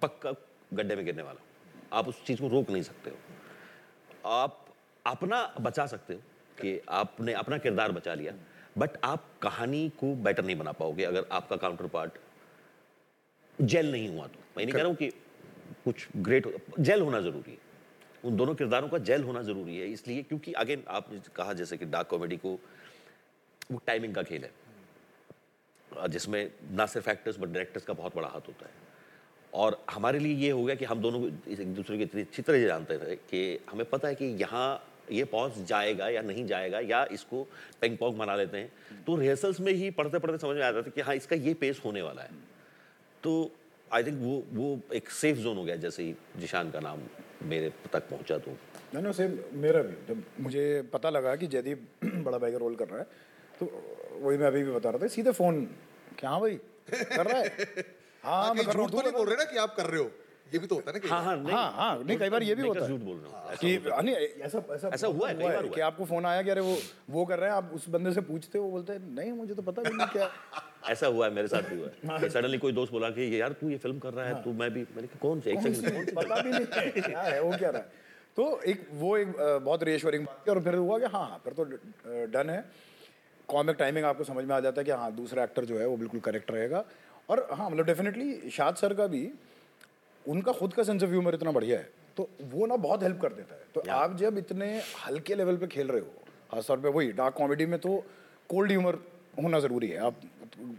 पक्का 0.00 0.32
गड्ढे 0.74 0.96
में 0.96 1.04
गिरने 1.04 1.22
वाला 1.22 1.40
हूँ। 1.40 1.82
आप 1.92 2.08
उस 2.08 2.24
चीज़ 2.26 2.40
को 2.40 2.48
रोक 2.48 2.70
नहीं 2.70 2.82
सकते 2.82 3.10
हो। 3.10 3.16
आप 4.30 4.64
अपना 5.04 5.42
बचा 5.60 5.86
सकते 5.86 6.14
हो 6.14 6.20
कि 6.58 6.80
आपने 6.92 7.32
अपना 7.34 7.58
किरदार 7.58 7.92
बचा 7.92 8.14
लिया 8.14 8.32
बट 8.78 8.96
आप 9.04 9.24
कहानी 9.42 9.88
को 10.00 10.14
बेटर 10.16 10.44
नहीं 10.44 10.56
बना 10.56 10.72
पाओगे 10.72 11.04
अगर 11.04 11.26
आपका 11.32 11.56
काउंटर 11.56 11.86
पार्ट 11.88 12.18
जेल 13.58 13.90
नहीं 13.92 14.08
हुआ 14.08 14.26
तो। 14.26 14.38
मैं 14.56 14.64
नहीं 14.64 14.74
कह 14.74 14.78
रहा 14.78 14.88
हूँ 14.88 14.96
कि 14.96 15.08
कुछ 15.84 16.06
ग्रेट 16.16 16.46
जेल 16.80 17.00
होना 17.00 17.20
ज़रूरी 17.20 17.50
है। 17.50 17.58
उन 18.24 18.36
दोनों 18.36 18.54
किरदारों 18.54 18.88
का 18.88 18.98
जेल 19.00 19.22
होना 19.22 19.42
ज़रूरी 19.42 19.76
है 19.78 19.86
इसलिए 19.86 20.22
क्योंकि 20.22 20.52
अगेन 20.54 20.82
आपने 20.88 21.20
कहा 21.36 21.52
जैसे 21.52 21.76
कि 21.76 21.84
डार्क 21.86 22.06
कॉमेडी 22.08 22.36
को 22.36 22.58
वो 23.72 23.80
टाइमिंग 23.86 24.14
का 24.14 24.22
खेल 24.22 24.44
है। 24.44 24.50
जिसमें 26.08 26.50
ना 26.72 26.86
सिर्फ़ 26.86 27.10
एक्टर्स 27.10 27.38
बट 27.38 27.48
डायरेक्टर्स 27.48 27.84
का 27.84 27.92
बहुत 27.92 28.16
बड़ा 28.16 28.28
हाथ 28.28 28.48
होता 28.48 28.66
है। 28.66 28.82
और 29.52 29.84
हमारे 29.90 30.18
लिए 30.18 30.34
ये 30.36 30.50
हो 30.50 30.64
गया 30.64 30.74
कि 30.74 30.84
हम 30.84 31.00
दोनों 31.00 31.22
एक 31.52 31.74
दूसरे 31.74 31.96
को 31.96 32.02
इतनी 32.02 32.20
अच्छी 32.20 32.42
तरह 32.42 32.66
जानते 32.66 32.98
थे 32.98 33.16
कि 33.16 33.58
हमें 33.70 33.84
पता 33.90 34.08
है 34.08 34.14
कि 34.14 34.24
यहाँ 34.40 34.66
ये 35.12 35.24
पहुँच 35.24 35.58
जाएगा 35.68 36.08
या 36.08 36.22
नहीं 36.22 36.46
जाएगा 36.46 36.80
या 36.80 37.04
इसको 37.12 37.42
पेंग 37.80 37.96
पोंग 37.98 38.16
बना 38.18 38.36
लेते 38.36 38.58
हैं। 38.58 39.02
तो 39.06 39.16
रिहर्सल्स 39.16 39.60
में 39.60 39.72
ही 39.72 39.90
पढ़ते 39.90 40.18
पढ़ते 40.18 40.38
समझ 40.38 40.56
में 40.56 40.62
आता 40.62 40.82
था 40.82 40.90
कि 40.90 41.00
हाँ 41.00 41.14
इसका 41.14 41.36
ये 41.36 41.54
पेस 41.54 41.80
होने 41.84 42.02
वाला 42.02 42.22
है। 42.22 42.30
तो 43.22 43.50
आई 43.90 44.04
थिंक 44.04 44.18
वो 44.20 44.42
वो 44.52 44.78
एक 44.94 45.10
सेफ़ 45.10 45.38
जोन 45.38 45.56
हो 45.56 45.64
गया 45.64 45.76
जैसे 45.76 46.02
ही 46.02 46.14
जिशान 46.38 46.70
का 46.70 46.80
नाम 46.80 47.00
मेरे 47.48 47.72
तक 47.92 48.08
पहुँचा 48.10 48.38
तो। 48.38 48.56
नहीं 48.94 49.12
सेम 49.12 49.38
मेरा 49.60 49.82
भी। 49.82 49.94
जब 50.08 50.22
मुझे 50.40 50.64
पता 50.92 51.10
लगा 51.10 51.36
कि 51.36 51.46
जयदीप 51.46 51.86
बड़ा 52.04 52.38
भाई 52.38 52.52
का 52.52 52.58
रोल 52.58 52.76
कर 52.76 52.88
रहा 52.88 52.98
है 52.98 53.06
तो 53.60 53.70
वही 54.22 54.36
मैं 54.38 54.46
अभी 54.46 54.62
भी 54.62 54.72
बता 54.72 54.90
रहा 54.90 54.98
था 54.98 55.06
सीधे 55.08 55.32
फ़ोन। 55.32 55.64
क्या 56.18 56.30
हाँ 56.30 56.40
भाई? 56.40 56.54
कर 56.90 57.26
रहा 57.26 57.38
है? 57.38 57.48
हाँ 58.24 58.42
हाँ, 58.44 58.54
मैं 58.54 58.64
कर 58.66 58.72
रहा 58.72 58.82
झूठ 58.82 58.82
हूँ 58.82 58.90
तो 58.90 59.02
नहीं 59.02 59.12
बोल 59.12 59.26
रहे 59.28 59.36
ना 59.36 59.44
कि 59.44 59.56
आप 59.58 59.74
कर 59.76 59.86
रहे 59.86 60.00
हो? 60.00 60.10
ये 60.52 60.58
भी 60.58 60.66
तो 60.66 60.74
होता 60.74 60.90
है 60.90 60.98
ना 60.98 61.08
हाँ 61.10 61.22
हाँ 61.24 61.36
नहीं 61.36 61.54
हाँ 61.54 61.70
हाँ 61.72 62.02
नहीं 62.04 62.16
कई 62.18 62.28
बार 62.30 62.42
ये 62.42 62.54
भी 62.54 62.62
होता 62.62 62.80
है। 62.84 62.88
झूठ 62.88 63.00
बोल 63.00 63.16
रहा 63.16 63.40
हूँ। 63.48 63.56
कि 63.60 63.74
हाँ, 63.90 64.02
नहीं 64.02 64.14
ऐसा 64.44 64.58
ऐसा 64.74 64.88
ऐसा 64.94 65.06
हुआ 65.06 65.28
है, 65.28 65.34
कई 65.34 65.44
बार 65.44 65.66
कि 65.68 65.80
आपको 65.80 66.04
फ़ोन 66.04 66.26
आया 66.26 66.42
कि 66.42 66.50
अरे 66.50 66.60
वो 66.60 66.76
वो 67.10 67.24
कर 67.26 67.38
रहे 67.38 67.50
हैं 67.50 67.56
आप 67.56 67.70
उस 67.74 67.88
बंदे 67.88 68.12
से 68.12 68.20
पूछते 68.20 68.58
हो 68.58 68.64
वो 68.64 68.70
बोलते 68.70 68.92
हैं 68.92 69.00
नहीं 69.14 69.32
मुझे 69.32 69.54
तो 69.54 69.62
पता 69.62 69.82
भी 69.82 69.96
नहीं 69.96 70.06
क्या। 70.08 70.30
ऐसा 70.90 71.06
हुआ 71.06 71.26
है 71.26 71.32
मेरे 71.34 71.48
साथ 71.48 71.62
भी 71.70 71.76
हुआ 71.80 72.18
है। 72.20 72.28
सडनली 72.28 72.58
कोई 72.58 72.72
दोस्त 72.72 72.92
बोला 72.92 73.10
कि 73.10 73.28
यार 73.40 73.52
तू 73.60 73.68
ये 73.70 73.78
फ़िल्म 73.78 73.98
कर 73.98 74.12
रहा 74.14 74.26
है 74.26 74.42
तू 74.44 74.52
मैं 74.52 74.70
भी 74.74 74.80
मैंने 74.96 75.06
कहा 75.06 75.18
कौन 75.22 75.40
से? 75.40 75.52
एक 75.52 75.60
सेकंड 75.74 76.14
पता 76.16 76.40
भी 76.42 76.50
नहीं 76.50 77.02
क्या 77.02 77.20
है 77.22 77.40
वो 77.42 77.56
क्या 77.56 77.70
रहा 77.70 77.82
है। 77.82 78.02
तो 78.36 78.60
एक 78.66 78.86
वो 78.92 79.16
एक 79.16 79.32
बहुत 79.64 79.82
रिएश्योरिंग 79.82 80.24
बात 80.26 80.42
थी 80.46 80.50
और 80.50 80.60
फिर 80.62 80.74
हुआ 80.74 80.98
कि 80.98 81.06
हाँ 81.16 81.40
फिर 81.44 81.52
तो 81.52 81.64
डन 82.36 82.50
है। 82.50 82.64
कॉमिक 83.48 83.76
टाइमिंग 83.76 84.04
आपको 84.04 84.24
समझ 84.24 84.44
में 84.44 84.54
आ 84.56 84.60
जाता 84.60 84.80
है 84.80 84.84
कि 84.84 84.90
हाँ 84.92 85.10
दूसरा 85.12 85.44
एक्टर 85.44 85.64
जो 85.64 85.78
है 85.78 85.86
वो 85.86 85.96
बिल्कुल 85.96 86.20
करेक्ट 86.20 86.50
रहेगा। 86.50 86.84
और 87.28 87.46
हाँ 87.52 87.68
मतलब 87.70 87.86
डेफिनेटली 87.86 88.50
शाद 88.50 88.76
सर 88.76 88.94
का 88.94 89.06
भी 89.06 89.28
उनका 90.24 90.52
खुद 90.52 90.74
का 90.74 90.82
सेंस 90.82 91.02
ऑफ़ 91.02 91.10
ह्यूमर 91.10 91.34
इतना 91.34 91.52
बढ़िया 91.52 91.78
है 91.78 91.88
तो 92.16 92.28
वो 92.42 92.66
ना 92.66 92.76
बहुत 92.78 93.02
हेल्प 93.02 93.20
कर 93.20 93.32
देता 93.32 93.54
है। 93.54 93.62
तो 93.74 93.82
आप 93.92 94.16
जब 94.16 94.38
इतने 94.38 94.76
हल्के 95.06 95.34
लेवल 95.34 95.56
पे 95.56 95.66
खेल 95.66 95.88
रहे 95.88 96.00
हो 96.00 96.24
खासतौर 96.52 96.80
पे 96.80 96.88
वही 96.88 97.12
डार्क 97.12 97.34
कॉमेडी 97.34 97.66
में 97.66 97.78
तो 97.80 97.96
कोल्ड 98.50 98.70
ह्यूमर 98.70 98.98
होना 99.36 99.60
ज़रूरी 99.60 99.88
है। 99.88 99.98
आप 99.98 100.20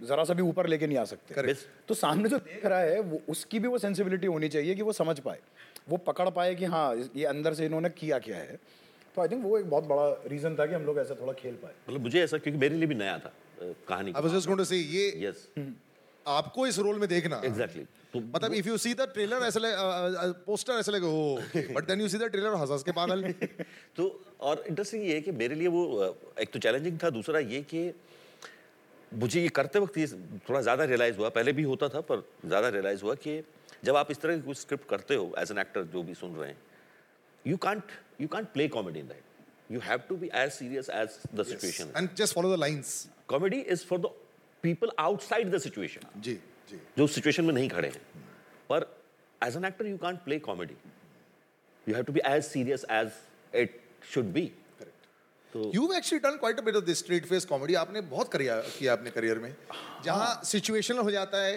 ज़रा 0.03 0.23
सा 0.23 0.33
भी 0.33 0.41
ऊपर 0.41 0.67
लेके 0.67 0.87
नहीं 0.87 0.97
आ 0.97 1.03
सकते। 1.05 1.53
तो 1.87 1.93
सामने 1.93 2.29
जो 2.29 2.37
देख 2.39 2.65
रहा 2.65 2.79
है 2.79 2.99
वो 3.01 3.19
उसकी 3.29 3.59
भी 3.59 3.67
वो 3.67 3.77
सेंसिबिलिटी 3.77 4.27
होनी 4.27 4.49
चाहिए 4.49 4.75
कि 4.75 4.81
वो 4.81 4.93
समझ 4.93 5.19
पाए। 5.19 5.39
वो 5.89 5.97
पकड़ 6.05 6.29
पाए 6.29 6.55
कि 6.55 6.65
हाँ 6.65 6.95
ये 7.15 7.25
अंदर 7.25 7.53
से 7.53 7.65
इन्होंने 7.65 7.89
किया 7.91 8.19
क्या 8.19 8.37
है। 8.37 8.57
तो 9.15 9.21
आई 9.21 9.27
थिंक 9.27 9.43
वो 9.43 9.57
एक 9.57 9.69
बहुत 9.69 9.83
बड़ा 9.87 10.07
रीज़न 10.29 10.55
था 10.55 10.65
कि 10.65 10.73
हम 10.73 10.85
लोग 10.85 10.99
ऐसा 10.99 11.15
थोड़ा 11.21 11.33
खेल 11.33 11.55
पाए। 11.55 11.73
मतलब 11.87 12.01
मुझे 12.01 12.23
ऐसा 12.23 12.37
क्योंकि 12.37 12.59
मेरे 12.59 12.75
लिए 12.75 12.87
भी 12.87 12.95
नया 12.95 13.17
था 13.19 13.31
कहानी। 13.61 14.11
I 14.11 14.21
was 14.21 14.33
just 14.33 14.47
going 14.47 14.59
to 14.59 14.65
say 14.65 14.77
ये 14.77 15.13
यस 15.19 15.47
आपको 16.25 16.65
इस 16.67 16.79
रोल 16.79 16.99
में 16.99 17.07
देखना। 17.09 17.41
एग्जैक्टली 17.45 17.83
तो 18.13 18.19
मतलब 18.19 18.53
if 18.53 18.67
you 18.67 18.77
see 18.77 18.93
the 18.93 19.07
trailer 19.13 19.43
ऐसे 19.45 19.59
लगे 19.59 20.31
पोस्टर 20.45 20.73
ऐसे 20.73 20.91
लगे 20.91 21.07
ओ 21.07 21.73
but 21.75 21.87
then 21.87 22.01
you 22.01 22.07
see 22.09 22.17
the 22.17 22.29
trailer 22.31 22.53
हंस 22.55 22.71
हंस 22.71 22.83
के 22.83 22.91
पागल। 22.91 23.23
तो 23.97 24.09
और 24.41 24.63
इंटरेस्टिंग 24.67 25.03
ये 25.03 25.13
है 25.13 25.21
कि 25.21 25.31
मेरे 25.33 25.55
लिए 25.55 25.67
वो 25.67 25.83
एक 26.39 26.51
तो 26.53 26.59
चैलेंजिंग 26.59 26.99
था 27.03 27.09
दूसरा 27.11 27.39
ये 27.41 27.61
कि 27.73 27.91
मुझे 29.11 29.41
ये 29.41 29.49
करते 29.57 29.79
वक्त 29.79 29.97
ये 29.97 30.07
थोड़ा 30.49 30.61
ज़्यादा 30.61 30.83
रियलाइज़ 30.85 31.17
हुआ। 31.17 31.29
पहले 31.31 31.53
भी 31.53 31.63
होता 31.63 31.89
था 31.89 32.01
पर 32.03 32.23
ज़्यादा 32.45 32.69
रियलाइज़ 32.69 33.03
हुआ 33.03 33.15
कि 33.17 33.41
जब 33.83 33.95
आप 33.95 34.11
इस 34.11 34.21
तरह 34.21 34.35
की 34.35 34.41
कोई 34.41 34.55
स्क्रिप्ट 34.55 34.89
करते 34.89 35.15
हो 35.15 35.33
एज 35.39 35.51
एन 35.51 35.57
एक्टर 35.59 35.83
जो 35.93 36.03
भी 36.03 36.13
सुन 36.15 36.35
रहे 36.35 36.49
हैं 36.49 36.57
you 37.45 37.57
can't 37.57 37.91
you 38.20 38.28
can't 38.28 38.52
play 38.52 38.68
comedy 38.68 39.00
in 39.00 39.06
that 39.08 39.72
you 39.72 39.80
have 39.80 40.00
to 40.08 40.16
be 40.16 40.30
as 40.34 40.50
serious 40.52 40.90
as 40.94 41.18
the 41.34 41.44
situation 41.46 41.92
and 41.96 42.08
just 42.16 42.34
follow 42.34 42.54
the 42.54 42.58
lines 42.60 42.94
comedy 43.28 43.60
is 43.60 43.84
for 43.86 44.00
the 44.00 44.10
people 44.64 44.90
outside 44.98 45.50
the 45.54 45.58
situation 45.58 46.20
जी 46.20 46.34
जी 46.70 46.80
जो 46.98 47.06
situation 47.08 47.44
में 47.44 47.52
नहीं 47.54 47.68
खड़े 47.68 47.88
हैं 47.88 48.24
पर 48.70 48.86
as 49.40 49.56
an 49.56 49.64
actor 49.64 49.86
you 49.86 49.96
can't 49.98 50.24
play 50.24 50.38
comedy 50.48 50.76
you 51.86 51.94
have 51.94 52.04
to 52.04 52.12
be 52.12 52.20
as 52.26 52.42
serious 52.44 52.84
as 52.90 53.12
it 53.52 53.80
should 54.12 54.32
be 54.32 54.50
you 55.52 55.92
actually 55.92 56.18
done 56.22 56.36
quite 56.36 56.58
a 56.58 56.62
bit 56.62 56.76
of 56.76 56.84
this 56.84 56.98
straight 56.98 57.26
face 57.26 57.44
comedy 57.44 57.74
आपने 57.74 58.00
बहुत 58.10 58.32
करिया 58.32 58.60
किया 58.78 58.92
अपने 58.92 59.10
करियर 59.10 59.38
में 59.38 59.54
जहां 60.04 60.34
सिचुएशनल 60.44 60.98
हो 60.98 61.10
जाता 61.10 61.42
है 61.42 61.56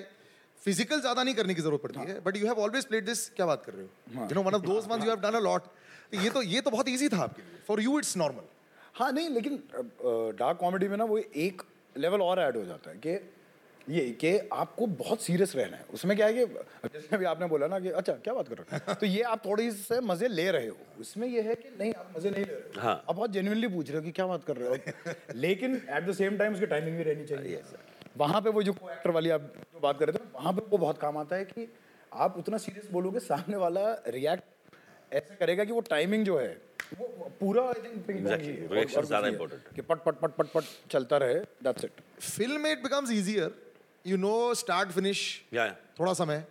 फ़िज़िकल 0.65 1.01
ज़्यादा 1.01 1.23
नहीं 1.23 1.35
करने 1.35 1.55
की 1.55 1.63
ज़रूरत 1.63 1.83
पड़ती 1.83 2.11
है 2.11 2.21
but 2.21 2.37
you 2.37 2.47
have 2.47 2.59
always 2.61 2.85
played 2.85 3.05
this 3.07 3.29
क्या 3.31 3.47
बात 3.47 3.65
कर 3.65 3.73
रहे 3.73 3.83
हो? 3.83 4.25
You 4.25 4.35
know 4.35 4.43
one 4.43 4.55
of 4.55 4.63
those 4.63 4.87
ones 4.89 5.05
you 5.05 5.11
have 5.11 5.21
done 5.21 5.35
a 5.35 5.41
lot 5.41 5.63
ये 6.15 6.31
तो 6.31 6.43
ये 6.43 6.61
तो 6.61 6.71
बहुत 6.71 6.89
इजी 6.89 7.09
था 7.09 7.23
आपके 7.23 7.43
लिए. 7.43 7.61
फॉर 7.67 7.81
यू 7.81 7.99
इट्स 7.99 8.17
नॉर्मल 8.17 8.45
हाँ 8.95 9.11
नहीं 9.13 9.29
लेकिन 9.31 9.63
डार्क 10.39 10.59
कॉमेडी 10.61 10.89
में 10.89 10.97
ना 10.97 11.05
वो 11.05 11.19
एक 11.19 11.63
लेवल 11.97 12.23
और 12.23 12.41
ऐड 12.41 12.57
हो 12.57 12.65
जाता 12.65 12.91
है 12.91 12.97
कि 13.07 13.19
ये 13.87 14.01
कि 14.21 14.31
आपको 14.53 14.87
बहुत 14.87 15.23
सीरियस 15.23 15.55
रहना 15.57 15.77
है। 15.77 15.85
उसमें 15.95 16.17
क्या 16.17 16.27
है 16.27 16.33
कि 16.35 16.45
जैसे 16.89 17.15
अभी 17.17 17.25
आपने 17.25 17.47
बोला 17.49 17.67
ना 17.67 17.79
कि 17.81 17.91
अच्छा 18.01 18.13
क्या 18.25 18.35
बात 18.35 18.49
कर 18.49 18.57
रहे 18.57 18.79
हो? 18.79 18.95
तो 18.95 19.07
ये 19.07 19.23
आप 19.25 19.45
थोड़ी 19.45 19.71
से 19.73 20.01
मज़े 20.01 20.29
ले 20.29 20.51
रहे 20.51 20.67
हो। 20.67 20.77
उसमें 21.01 21.27
ये 21.29 21.43
है 21.43 21.55
कि 21.55 21.71
नहीं 21.79 21.93
आप 21.95 22.13
मज़े 22.17 22.31
नहीं 22.31 22.45
ले 22.45 22.53
रहे 22.53 22.61
हो। 22.77 22.81
हाँ। 22.81 22.95
आप 23.09 23.15
बहुत 23.15 23.31
जेन्युइनली 23.33 23.69
पूछ 23.69 23.89
रहे 23.91 23.99
हो 23.99 24.05
कि 24.05 24.11
क्या 24.13 24.27
बात 24.27 24.45
कर 24.45 24.57
रहे 24.57 24.69
हो। 24.69 25.35
लेकिन 25.37 25.77
एट 25.77 26.09
द 26.09 26.15
सेम 26.15 26.37
टाइम 26.39 26.55
उसकी 26.55 26.67
टाइमिंग 26.67 26.97
भी 26.97 27.03
रहनी 27.03 27.25
चाहिए। 27.25 27.63
वहाँ 28.19 28.41
पे 28.43 28.51
वो 28.51 28.63
जो 28.63 28.73
एक्टर 28.73 29.11
वाली 29.11 29.31
आप 29.31 29.41
जो 29.75 29.81
बात 29.81 29.99
कर 29.99 30.11
रहे 30.11 30.19
थे 30.19 30.31
वहाँ 30.35 30.53
पे 30.53 30.63
वो 30.71 30.79
बहुत 30.79 30.99
काम 30.99 31.17
आता 31.19 31.37
है 31.37 31.45
कि 31.45 31.69
आप 32.13 32.37
उतना 32.39 32.59
सीरियस 32.59 32.91
बोलोगे 32.93 33.21
सामने 33.21 33.57
वाला 33.57 33.93
रिएक्ट 34.09 35.15
ऐसा 35.15 35.35
करेगा 35.35 35.65
कि 35.65 35.73
वो 35.73 35.81
टाइमिंग 35.91 36.25
जो 36.25 36.39
है 36.39 36.49
वो 36.99 37.31
पूरा 37.41 37.63
आई 37.63 37.83
थिंक 37.85 38.05
पिंग 38.07 38.19
Exactly. 38.19 39.07
ज़्यादा 39.07 39.29
इंपॉर्टेंट 39.29 39.75
कि 39.75 39.83
पट 39.83 40.03
पट 40.05 40.21
पट 40.21 40.31
पट 40.37 40.53
पट 40.55 40.65
चलता 40.91 41.17
रहे 41.17 41.35
दैट्स 41.65 41.85
इट 41.85 42.01
फ़िल्म 42.21 42.61
में 42.61 42.71
it 42.73 42.83
becomes 42.83 43.11
easier 43.11 43.55
you 44.07 44.17
know 44.17 44.55
start 44.55 44.91
finish 44.91 45.23
थोड़ा 46.01 46.13
समय। 46.15 46.45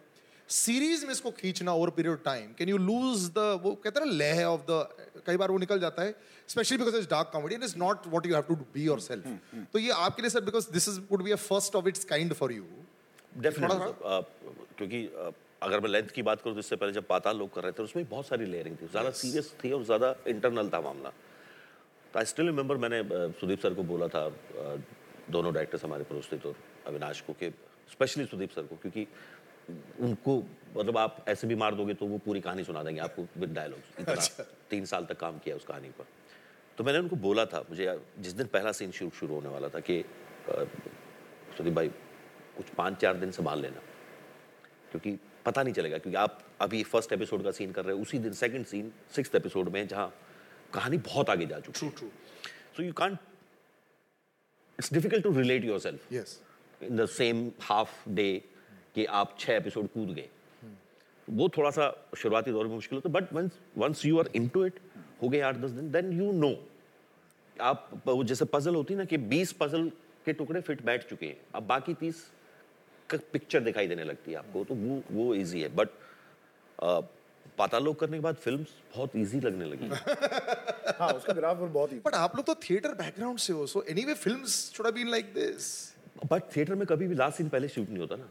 सीरीज़ 0.49 1.05
में 1.05 1.11
इसको 1.11 1.31
खींचना 1.33 1.73
over 1.73 1.89
period 1.91 2.23
time 2.23 2.51
can 2.57 2.69
you 2.69 2.77
lose 2.79 3.27
the 3.37 3.59
वो 3.63 3.73
कहते 3.75 3.99
हैं 3.99 4.07
ना 4.07 4.13
लह 4.13 4.43
ऑफ़ 4.45 4.61
द 4.69 5.21
कई 5.25 5.37
बार 5.37 5.51
वो 5.51 5.57
निकल 5.57 5.79
जाता 5.79 6.03
है 6.03 6.15
specially 6.49 6.77
because 6.77 6.95
it's 6.97 7.09
dark 7.09 7.29
comedy 7.33 7.55
and 7.55 7.63
is 7.63 7.77
not 7.77 8.07
what 8.07 8.25
you 8.25 8.35
have 8.35 8.43
to 8.47 8.55
be 8.73 8.83
your 8.83 8.99
self 9.01 9.65
तो 9.73 9.79
ये 9.79 9.91
आपके 10.05 10.21
लिए 10.21 10.29
sir 10.29 10.41
because 10.45 10.71
this 10.73 10.87
is 10.89 10.99
would 11.11 11.23
be 11.23 11.31
a 11.31 11.41
first 11.43 11.75
of 11.75 11.87
its 11.87 12.03
kind 12.05 12.33
for 12.33 12.53
you 12.53 12.65
definitely 13.39 13.91
क्योंकि 14.77 15.05
अगर 15.63 15.79
मैं 15.79 15.89
लेंथ 15.89 16.09
की 16.15 16.21
बात 16.21 16.41
करूँ 16.41 16.53
तो 16.53 16.59
इससे 16.59 16.75
पहले 16.75 16.93
जब 16.93 17.07
पाताल 17.07 17.37
लोग 17.37 17.53
कर 17.53 17.63
रहे 17.63 17.71
थे 17.71 17.83
उसमें 17.83 18.05
बहुत 18.09 18.27
सारी 18.27 18.45
लेयरिंग 18.45 18.75
थी। 18.77 18.87
ज़्यादा 18.87 19.09
सीरियस 19.19 19.53
थी 19.63 19.71
और 19.71 19.83
ज़्यादा 19.83 20.15
इंटरनल 20.27 20.69
था 20.69 20.81
मामला। 20.81 21.09
तो 22.13 22.19
आई 22.19 22.25
स्टिल 22.25 22.45
रिमेंबर 22.45 22.77
मैंने 22.77 23.01
सुदीप 23.39 23.59
सर 23.59 23.73
को 23.73 23.83
बोला 23.83 24.07
था 24.07 24.21
दोनों 25.29 25.53
डायरेक्टर्स 25.53 25.83
हमारे 25.83 26.03
प्रोस्थित 26.03 26.45
और 26.45 26.55
अविनाश 26.87 27.21
को 27.21 27.33
कि 27.41 27.49
स्पेशली 27.91 28.25
सुदीप 28.25 28.51
सर 28.51 28.63
को 28.63 28.75
क्योंकि 28.81 29.07
उनको 29.69 30.37
मतलब 30.77 30.97
आप 30.97 31.25
ऐसे 31.29 31.47
भी 31.47 31.55
मार 31.55 31.75
दोगे 31.75 31.93
तो 31.93 32.05
वो 32.05 32.17
पूरी 32.17 32.41
कहानी 32.41 32.63
सुना 32.63 32.83
देंगे 32.83 33.01
आपको 33.01 33.25
विद 33.37 33.53
डायलॉग्स 33.53 33.99
इतना 33.99 34.45
तीन 34.69 34.85
साल 34.85 35.05
तक 35.05 35.19
काम 35.19 35.37
किया 35.39 35.55
उस 35.55 35.65
कहानी 35.65 35.89
पर। 35.89 36.05
तो 36.77 36.83
मैंने 36.83 36.99
उनको 36.99 37.15
बोला 37.15 37.45
था 37.45 37.59
मुझे 37.69 37.99
जिस 38.19 38.33
दिन 38.33 38.47
पहला 38.47 38.71
सीन 38.71 38.91
शूट 38.91 39.13
शुरू 39.13 39.35
होने 39.35 39.49
वाला 39.49 39.69
था 39.69 39.79
कि 39.79 40.03
सुदीप 41.57 41.73
भाई 41.73 41.89
कुछ 42.57 42.69
पाँच 42.77 42.97
चार 43.01 43.17
दिन 43.17 43.31
संभाल 43.31 43.61
लेना। 43.61 43.81
क्योंकि 44.91 45.17
पता 45.45 45.63
नहीं 45.63 45.73
चलेगा 45.73 45.97
क्योंकि 45.97 46.17
आप 46.17 46.39
अभी 46.61 46.83
फ़र्स्ट 46.83 47.13
एपिसोड 47.13 47.43
का 47.43 47.51
सीन 47.51 47.71
कर 47.71 47.85
रहे 47.85 47.95
हो 47.95 48.01
उसी 48.01 48.19
दिन 48.19 48.33
सेकंड 48.33 48.65
सीन 48.65 48.91
सिक्स 49.15 49.35
एपिसोड 49.35 49.69
में 49.69 49.87
जहाँ 49.87 50.13
कहानी 50.73 50.97
बहुत 50.97 51.29
आगे 51.29 51.45
जा 51.45 51.59
चुकी 51.59 51.89
true 51.89 52.09
so 52.77 52.83
you 52.83 52.93
can't 52.93 53.17
it's 54.79 54.93
difficult 54.93 55.23
to 55.23 55.31
relate 55.37 55.65
your 55.65 55.79
self 55.79 56.13
in 56.83 56.97
the 56.97 57.05
same 57.05 57.51
half 57.61 58.09
day 58.09 58.29
कि 58.95 59.05
आप 59.05 59.35
छः 59.39 59.53
एपिसोड 59.53 59.87
कूद 59.87 60.13
गए। 60.15 60.29
वो 61.27 61.49
थोड़ा 61.57 61.69
सा 61.71 61.91
शुरुआती 62.17 62.51
दौर 62.51 62.67
में 62.67 62.73
मुश्किल 62.75 62.97
होता 62.97 63.09
है 63.09 63.13
but 63.13 63.33
once 63.33 63.59
once 63.77 64.05
you 64.05 64.19
are 64.19 64.29
into 64.47 64.65
it 64.65 64.79
हो 65.21 65.29
गए 65.29 65.39
आठ 65.41 65.55
दस 65.55 65.71
दिन 65.71 65.91
देन 65.91 66.11
यू 66.19 66.31
नो 66.31 66.55
आप 67.57 67.89
वो 68.07 68.23
जैसे 68.23 68.45
पजल 68.45 68.75
होती 68.75 68.93
है 68.93 68.97
ना 68.97 69.05
कि 69.05 69.17
बीस 69.17 69.51
पजल 69.59 69.89
के 70.25 70.33
टुकड़े 70.33 70.61
फिट 70.61 70.83
बैठ 70.85 71.09
चुके 71.09 71.25
हैं। 71.25 71.37
अब 71.55 71.63
बाकी 71.67 71.93
तीस 71.93 72.23
का 73.09 73.17
पिक्चर 73.33 73.59
दिखाई 73.63 73.87
देने 73.87 74.03
लगती 74.03 74.31
है 74.31 74.37
आपको 74.37 74.63
तो 74.63 74.75
वो 74.75 75.01
वो 75.11 75.33
इजी 75.35 75.61
है। 75.61 75.69
बट 75.75 75.89
पाताल 77.57 77.83
लोग 77.83 77.99
करने 77.99 78.17
के 78.17 78.21
बाद 78.21 78.35
फ़िल्म 78.35 78.65
बहुत 78.95 79.15
इजी 79.15 79.39
लगने 79.39 79.65
लगी। 79.65 79.87
हाँ 80.99 81.09
उसका 81.09 81.33
ग्राफ 81.33 81.57
बहुत 81.57 81.91
ही 81.91 81.99
बट 81.99 82.15
आप 82.15 82.35
लोग 82.35 82.45
तो 82.45 82.55
थिएटर 82.63 82.93
बैकग्राउंड 82.95 83.39
से 83.39 83.53
हो 83.53 83.65
so 83.67 83.81
anyway 83.89 84.13
films 84.15 84.59
should 84.73 84.85
have 84.85 84.95
been 84.95 85.09
like 85.11 85.33
this 85.33 85.69
but 86.25 86.43
theatre 86.55 86.75
में 86.75 86.87
कभी 86.87 87.07
भी 87.07 87.15
लास्ट 87.15 87.37
सीन 87.37 87.49
पहले 87.49 87.67
शूट 87.67 87.89
नहीं 87.89 87.99
होता 87.99 88.15
ना। 88.15 88.25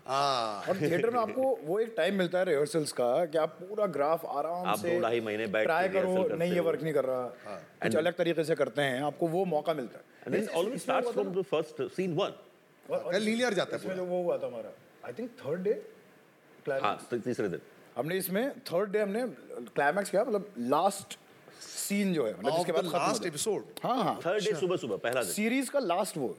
ah 0.62 0.69
और 0.69 0.81
थिएटर 0.81 1.11
में 1.11 1.21
आपको 1.21 1.59
वो 1.64 1.78
एक 1.81 1.95
टाइम 1.97 2.14
मिलता 2.14 2.38
है 2.38 2.45
रिहर्सल्स 2.45 2.93
का 2.93 3.26
कि 3.26 3.38
आप 3.38 3.49
पूरा 3.49 3.87
ग्राफ 3.87 4.25
आराम 4.26 4.66
आप 4.66 4.78
से 4.78 4.95
दो 4.95 5.00
ढाई 5.02 5.21
महीने 5.21 5.47
बैठ 5.47 5.62
के 5.62 5.64
ट्राई 5.64 5.88
करो 5.88 6.23
करते 6.23 6.37
नहीं 6.37 6.52
ये 6.52 6.61
वर्क 6.61 6.83
नहीं 6.83 6.95
कर 6.95 7.05
रहा। 7.05 7.26
कुछ 7.83 7.97
अलग 7.97 8.14
तरीके 8.14 8.45
से 8.45 8.55
करते 8.55 8.83
हैं 8.83 9.02
आपको 9.02 9.28
वो 9.28 9.45
मौका 9.45 9.75
मिलता 9.75 9.99
है। 9.99 10.05
From 11.12 11.33
the 11.35 11.45
first 11.55 11.90
scene 11.95 12.21
और- 12.21 12.90
और 12.90 13.12
कल 13.12 13.23
लीनियर 13.23 13.55
जाता 13.55 13.76
है 13.76 13.97
जो 13.97 14.05
वो 14.05 14.23
हुआ 14.23 14.38
था 14.38 14.47
हमारा। 14.47 14.71
आई 15.07 15.12
थिंक 15.12 15.31
थर्ड 15.31 15.62
डे 15.62 15.83
हाँ 16.71 17.07
ती- 17.11 17.25
तीसरे 17.25 17.49
दिन। 17.49 17.61
हमने 17.97 18.16
इसमें 18.16 18.61
थर्ड 18.61 18.90
डे 18.90 19.00
हमने 19.00 19.26
क्लाइमैक्स 19.61 20.11
किया 20.11 20.25
मतलब 20.25 20.55
लास्ट 20.59 21.19
सीन 21.61 22.14
जो 22.14 22.26
है 22.26 22.33
मतलब 22.38 22.57
जिसके 22.57 22.73
बाद 22.73 22.85
लास्ट 22.85 23.26
एपिसोड 23.26 23.64
हाँ। 23.85 24.05
हाँ 24.05 24.21
थर्ड 24.26 24.45
डे 24.45 24.55
सुबह 24.55 24.76
सुबह 24.76 24.97
पहला 24.97 25.23
दिन। 25.23 25.33
सीरीज़ 25.33 25.71
का 25.71 25.78
लास्ट 25.78 26.16
वो। 26.16 26.37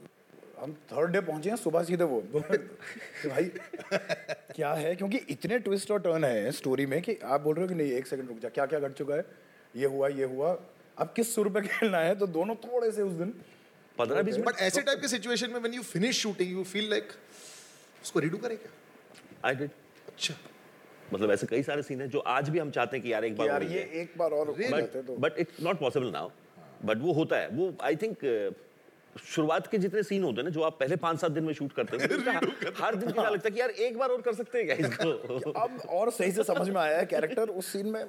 हम 0.60 0.72
थर्ड 0.92 1.10
डे 1.12 1.20
पहुँचे 1.20 1.50
हैं 1.50 1.56
सुबह 1.56 1.82
सीधे 1.84 2.04
वो 2.04 2.20
भाई 2.20 3.44
क्या 4.54 4.72
है? 4.72 4.94
क्योंकि 4.96 5.18
इतने 5.30 5.58
ट्विस्ट 5.58 5.90
और 5.90 6.00
टर्न 6.00 6.24
है 6.24 6.50
स्टोरी 6.52 6.86
में 6.86 7.00
कि 7.02 7.16
आप 7.24 7.40
बोल 7.40 7.54
रहे 7.54 7.64
हो 7.64 7.68
कि 7.68 7.74
नहीं 7.74 7.92
एक 7.92 8.06
सेकंड 8.06 8.28
रुक 8.28 8.38
जा 8.38 8.48
क्या 8.48 8.66
क्या 8.66 8.80
घट 8.80 8.92
चुका 8.92 9.14
है? 9.14 9.24
ये 9.74 9.86
हुआ 9.86 10.08
ये 10.10 10.24
हुआ। 10.26 10.58
अब 10.98 11.12
किस 11.16 11.34
सुर 11.34 11.48
पे 11.48 11.60
खेलना 11.62 11.98
है? 11.98 12.14
तो 12.18 12.26
दोनों 12.28 12.54
थोड़े 12.64 12.90
से 12.92 13.02
उस 13.02 13.12
दिन। 13.14 13.34
पंद्रह 13.98 14.22
बीस 14.22 14.36
बट 14.38 14.60
ऐसे 14.60 14.82
टाइप 14.82 15.00
के 15.00 15.08
सिचुएशन 15.08 15.50
में 15.50 15.60
when 15.60 15.74
you 15.74 15.82
finish 15.84 16.22
shooting 16.22 16.50
you 16.52 16.64
feel 16.64 16.90
like 16.90 17.12
उसको 18.02 18.20
रीडू 18.20 18.36
करें 18.38 18.56
क्या? 18.56 18.70
आई 19.44 19.54
डिड 19.54 19.70
अच्छा। 20.08 20.34
मतलब 21.12 21.30
ऐसे 21.30 21.46
कई 21.46 21.62
सारे 21.62 21.82
सीन 21.82 22.00
हैं 22.00 22.08
जो 22.10 22.18
आज 22.28 22.48
भी 22.48 22.58
हम 22.58 22.70
चाहते 22.70 22.96
हैं 22.96 23.04
कि 23.04 23.12
यार 23.12 23.24
एक 23.24 23.36
बार 23.36 23.48
यार 23.48 23.62
ये 23.62 23.80
एक 24.00 24.12
बार 24.18 24.30
और 24.30 24.48
हो 24.48 24.54
जाते 24.60 25.02
तो। 25.02 25.16
But 25.16 25.38
it's 25.38 25.62
not 25.62 25.78
possible 25.80 26.10
now 26.12 26.30
but 26.84 26.98
वो 27.02 27.12
होता 27.12 27.36
है। 27.36 27.48
वो 27.48 27.72
आई 27.82 27.96
थिंक 27.96 28.18
शुरुआत 29.16 29.66
के 29.66 29.78
जितने 29.78 30.02
सीन 30.02 30.22
होते 30.22 30.36
हैं 30.36 30.44
ना 30.44 30.50
जो 30.50 30.62
आप 30.62 30.78
पहले 30.80 30.96
पाँच 30.96 31.20
सात 31.20 31.30
दिन 31.32 31.44
में 31.44 31.52
शूट 31.54 31.72
करते 31.72 31.96
हो 31.96 32.02
हर 32.82 32.94
दिन 32.94 33.10
क्या 33.10 33.28
लगता 33.28 33.48
है 33.48 33.50
कि 33.50 33.60
यार 33.60 33.70
एक 33.70 33.98
बार 33.98 34.10
और 34.10 34.20
कर 34.22 34.34
सकते 34.34 34.58
हैं 34.58 34.66
क्या 34.66 34.88
इसको? 34.88 35.52
अब 35.62 35.78
और 35.90 36.10
सही 36.12 36.32
से 36.32 36.44
समझ 36.44 36.68
में 36.68 36.80
आया 36.80 36.98
है 36.98 37.06
कैरेक्टर 37.06 37.48
उस 37.52 37.72
सीन 37.72 37.86
में 37.86 38.04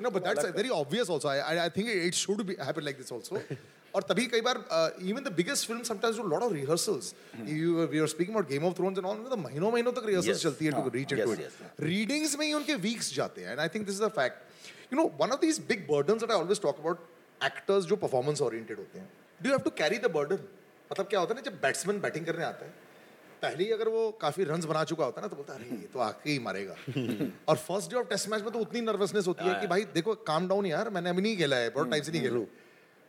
No, 0.00 0.10
but 0.10 0.24
that's 0.24 0.50
very 0.52 0.70
obvious 0.70 1.08
also. 1.08 1.28
I, 1.28 1.38
I, 1.38 1.64
I 1.64 1.68
think 1.68 1.88
it 1.88 2.14
should 2.14 2.44
be 2.46 2.56
happen 2.58 2.84
like 2.84 2.98
this 2.98 3.12
also. 3.12 3.40
और 3.94 4.02
तभी 4.02 4.24
कई 4.26 4.40
बार 4.40 4.56
even 5.02 5.22
the 5.24 5.32
biggest 5.32 5.66
film 5.66 5.82
sometimes 5.82 6.16
do 6.18 6.22
lot 6.28 6.42
of 6.42 6.52
rehearsals 6.52 7.12
you 7.46 7.84
we 7.86 7.98
are 7.98 8.06
speaking 8.08 8.36
about 8.36 8.48
Game 8.48 8.64
of 8.66 8.74
Thrones 8.76 8.98
and 8.98 9.06
all 9.06 9.18
तो 9.30 9.36
महीनों 9.36 9.70
महीनों 9.72 9.92
तक 9.92 10.06
rehearsals 10.06 10.42
चलती 10.42 10.66
है 10.66 10.72
to 10.72 10.90
reach 10.94 11.12
it 11.12 11.20
yes. 11.20 11.42
Readings 11.80 12.36
में 12.38 12.44
ही 12.46 12.52
उनके 12.52 12.74
वीक्स 12.86 13.14
जाते 13.14 13.42
हैं 13.42 13.50
and 13.50 13.60
I 13.60 13.68
think 13.74 13.86
this 13.86 13.94
is 13.94 14.02
a 14.02 14.08
fact 14.16 14.92
you 14.92 14.98
know 14.98 15.04
one 15.20 15.32
of 15.32 15.40
these 15.40 15.60
big 15.68 15.86
burdens 15.90 16.20
that 16.20 16.30
I 16.30 16.38
always 16.38 16.60
talk 16.62 16.80
about 16.80 17.06
actors 17.40 17.84
जो 17.84 17.96
परफॉर्मेंस 17.98 18.40
ओरिएंटेड 18.40 18.78
होते 18.78 18.98
हैं 18.98 19.08
do 19.40 19.50
have 19.50 19.58
to 19.58 19.70
carry 19.78 19.98
the 19.98 20.10
burden 20.10 20.38
मतलब 20.90 21.06
क्या 21.06 21.20
होता 21.20 21.34
है 21.34 21.40
ना 21.40 21.50
जब 21.50 21.60
बैट्समैन 21.60 22.00
बैटिंग 22.00 22.26
करने 22.26 22.44
आता 22.44 22.64
है 22.64 22.72
पहले 23.42 23.64
ही 23.64 23.70
अगर 23.70 23.88
वो 23.88 24.10
काफ़ी 24.20 24.44
रन 24.44 24.60
बना 24.66 24.82
चुका 24.84 25.04
होता 25.04 25.20
है 25.20 25.24
ना 25.24 25.28
तो 25.28 25.36
बोलता 25.36 25.54
है 25.54 25.58
अरे 25.60 25.76
ये 25.76 25.88
तो 25.92 25.98
आके 26.00 26.30
ही 26.30 26.38
मारेगा। 26.38 26.74
और 27.48 27.56
first 27.58 27.90
day 27.90 27.96
of 27.96 28.06
test 28.08 28.28
match 28.28 28.42
में 28.42 28.50
तो 28.52 28.58
उतनी 28.58 28.80
नर्वसनेस 28.80 29.26
होती 29.26 29.44
है 29.44 29.54
कि 29.60 29.66
भाई 29.66 29.84
देखो 29.94 30.14
काम 30.28 30.48
डाउन 30.48 30.66
यार 30.66 30.90
मैंने 30.90 31.10
अभी 31.10 31.22
नहीं 31.22 31.36
खेला 31.36 31.56
है 31.56 31.70
बहुत 31.70 31.90
टाइम 31.90 32.02
से 32.02 32.12
नहीं 32.12 32.22
खेला। 32.22 32.44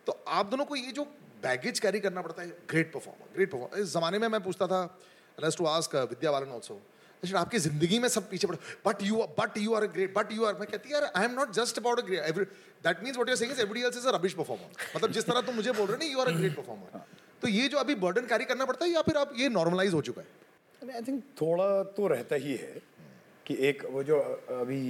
तो 0.08 0.24
आप 0.28 0.46
दोनों 0.46 0.66
को 0.66 0.76
ये 0.76 0.92
जो 0.92 1.04
बैगेज 1.44 1.80
कैरी 1.80 2.00
करना 2.00 2.22
पड़ता 2.22 2.42
है 2.42 2.50
ग्रेट 2.70 2.92
परफॉर्मर 2.94 3.34
ग्रेट 3.36 3.52
परफॉर्मर 3.52 3.80
इस 3.80 3.94
जमाने 3.94 4.20
में 4.20 4.28
मैं 4.28 4.42
पूछता 4.44 4.68
था 4.68 4.82
to 5.38 5.66
ask 5.68 5.96
Vidya 5.96 6.32
Balan 6.32 6.52
also 6.52 6.82
लेकिन 7.26 7.40
आपकी 7.40 7.60
ज़िंदगी 7.60 8.00
में 8.00 8.08
सब 8.10 8.30
पीछे 8.30 8.48
पड़े। 8.48 8.58
But 8.86 9.04
you 9.04 9.26
but 9.40 9.58
you 9.58 9.74
are 9.74 9.86
great 9.98 10.14
but 10.14 10.32
you 10.32 10.46
are 10.46 10.54
मैं 10.60 10.68
कहती 10.72 10.94
यार 10.94 11.12
I 11.16 11.26
am 11.26 11.34
not 11.34 11.52
just 11.54 11.80
about 11.80 12.02
that 12.10 13.04
means 13.04 13.16
what 13.16 13.28
you 13.28 13.34
are 13.34 13.36
saying 13.36 13.52
is 13.52 13.62
else 13.62 13.98
is 13.98 14.08
a 14.08 14.18
performer 14.18 14.90
मतलब 14.96 15.12
जिस 15.12 15.26
तरह 15.26 15.42
तुम 15.42 15.56
मुझे 15.56 15.72
बोल 15.72 15.88
रहे 15.88 15.96
हो 15.96 16.04
ना 16.04 16.12
you 16.12 16.20
are 16.20 16.28
a 16.28 16.38
great 16.38 16.56
performer 16.56 17.04
तो 17.42 17.48
ये 17.50 17.68
जो 17.68 17.78
अभी 17.78 17.96
बर्डन 18.02 18.26
कैरी 18.28 18.46
करना 18.46 18.66
पड़ता 18.66 18.86
है 18.86 18.92
या 18.92 19.02
फिर 19.02 19.18
आप 19.18 19.34
ये 19.38 19.50
नॉर्मलाइज 19.50 19.94
हो 19.94 20.02
चुका 20.02 20.22
है? 20.22 20.28
आई 20.96 21.02
थिंक 21.02 21.24
थोड़ा 21.42 21.68
तो 21.98 22.08
रहता 22.08 22.36
ही 22.36 22.56
है 22.56 22.82
कि 23.46 23.56
एक 23.68 23.84
वो 23.92 24.04
जो 24.04 24.20
अभी 24.60 24.82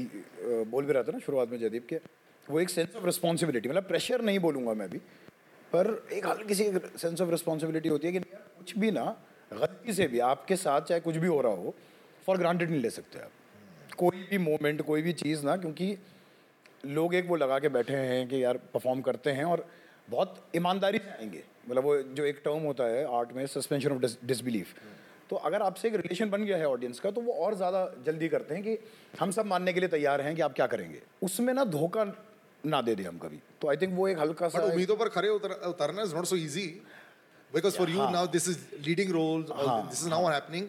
बोल 0.72 0.86
भी 0.86 0.94
रहा 0.94 1.04
था 1.04 1.12
ना 1.12 1.20
शुरुआत 1.26 1.50
में 1.50 1.58
जयदीप 1.60 1.88
के, 1.90 2.00
वो 2.48 2.60
एक 2.60 2.70
सेंस 2.70 2.96
ऑफ़ 2.96 3.06
रिस्पॉन्सिबिलिटी 3.06 3.70
मतलब 3.70 3.88
प्रेशर 3.88 4.22
नहीं 4.22 4.40
बोलूँगा 4.40 4.74
मैं 4.74 4.90
भी 4.90 4.98
पर 5.72 5.88
एक 6.14 6.26
हल्की 6.28 6.56
सी 6.56 6.64
सेंस 6.98 7.22
ऑफ़ 7.22 7.30
रिस्पॉन्सिबिलिटी 7.30 7.90
होती 7.90 8.08
है 8.08 8.14
कि 8.14 8.20
कुछ 8.20 8.78
भी 8.78 8.92
ना, 8.92 9.06
गलती 9.52 9.94
से 9.94 10.08
भी 10.08 10.20
आपके 10.28 10.56
साथ 10.56 10.82
चाहे 10.82 11.02
कुछ 11.02 11.16
भी 11.18 11.28
हो 11.28 11.42
रहा 11.42 11.54
हो 11.54 11.74
फॉर 12.28 12.38
ग्रांटेड 12.38 12.70
नहीं 12.70 12.82
ले 12.82 12.90
सकते 12.90 13.20
आप। 13.20 13.32
कोई 13.98 14.26
भी 14.30 14.38
मोमेंट 14.40 14.82
कोई 14.82 15.02
भी 15.02 15.14
चीज़ 15.16 15.46
ना 15.46 15.56
क्योंकि 15.58 15.98
लोग 16.88 17.16
एक 17.16 17.28
वो 17.28 17.36
लगा 17.36 17.60
के 17.60 17.70
बैठे 17.70 17.96
हैं 17.96 18.28
कि 18.30 18.44
यार 18.44 18.58
परफॉर्म 18.74 19.02
करते 19.02 19.32
हैं 19.32 19.44
और 19.46 19.66
बहुत 20.08 20.44
ईमानदारी 20.56 20.98
से 20.98 21.10
आएँगे। 21.12 21.44
मतलब 21.70 21.84
वो 21.84 21.98
जो 21.98 22.24
एक 22.26 22.42
टर्म 22.46 22.64
होता 22.64 22.84
है 22.86 23.06
आर्ट 23.18 23.34
में 23.34 23.46
सस्पेंशन 23.48 23.92
ऑफ़ 23.92 24.26
डिसबिलीफ 24.26 24.74
तो 25.30 25.36
अगर 25.48 25.62
आपसे 25.62 25.88
एक 25.88 25.96
रिलेशन 25.96 26.30
बन 26.30 26.44
गया 26.46 26.58
है 26.58 26.68
ऑडियंस 26.68 27.00
का 27.00 27.12
तो 27.12 27.22
वो 27.22 27.34
और 27.46 27.56
ज़्यादा 27.56 27.80
जल्दी 28.06 28.28
करते 28.30 28.56
हैं 28.56 28.64
कि 28.64 28.78
हम 29.20 29.32
सब 29.32 29.46
मानने 29.46 29.74
के 29.74 29.80
लिए 29.80 29.90
तैयार 29.90 30.22
हैं 30.22 30.36
कि 30.36 30.42
आप 30.42 30.54
क्या 30.54 30.68
करेंगे। 30.68 31.02
उसमें 31.24 31.54
ना 31.54 31.64
धोखा 31.68 32.04
ना 32.64 32.82
दे 32.82 32.96
दे 32.96 33.04
हम 33.04 33.18
कभी। 33.18 33.40
तो 33.62 33.70
आई 33.70 33.78
थिंक 33.78 33.94
वो 33.94 34.08
एक 34.08 34.20
हल्का 34.20 34.50
सा 34.50 34.60
उम्मीदों 34.64 34.96
पर 34.96 35.10
खड़े 35.10 35.30
उतर, 35.30 35.52
उतरना 35.68 36.02
is 36.02 36.14
not 36.16 36.26
so 36.26 36.36
easy 36.36 36.68
because 37.52 37.78
for 37.78 37.90
you 37.90 38.10
now 38.12 38.28
this 38.28 38.48
is 38.50 38.60
leading 38.88 39.12
roles 39.12 39.50
this 39.90 40.02
is 40.02 40.10
now 40.10 40.28
happening 40.28 40.68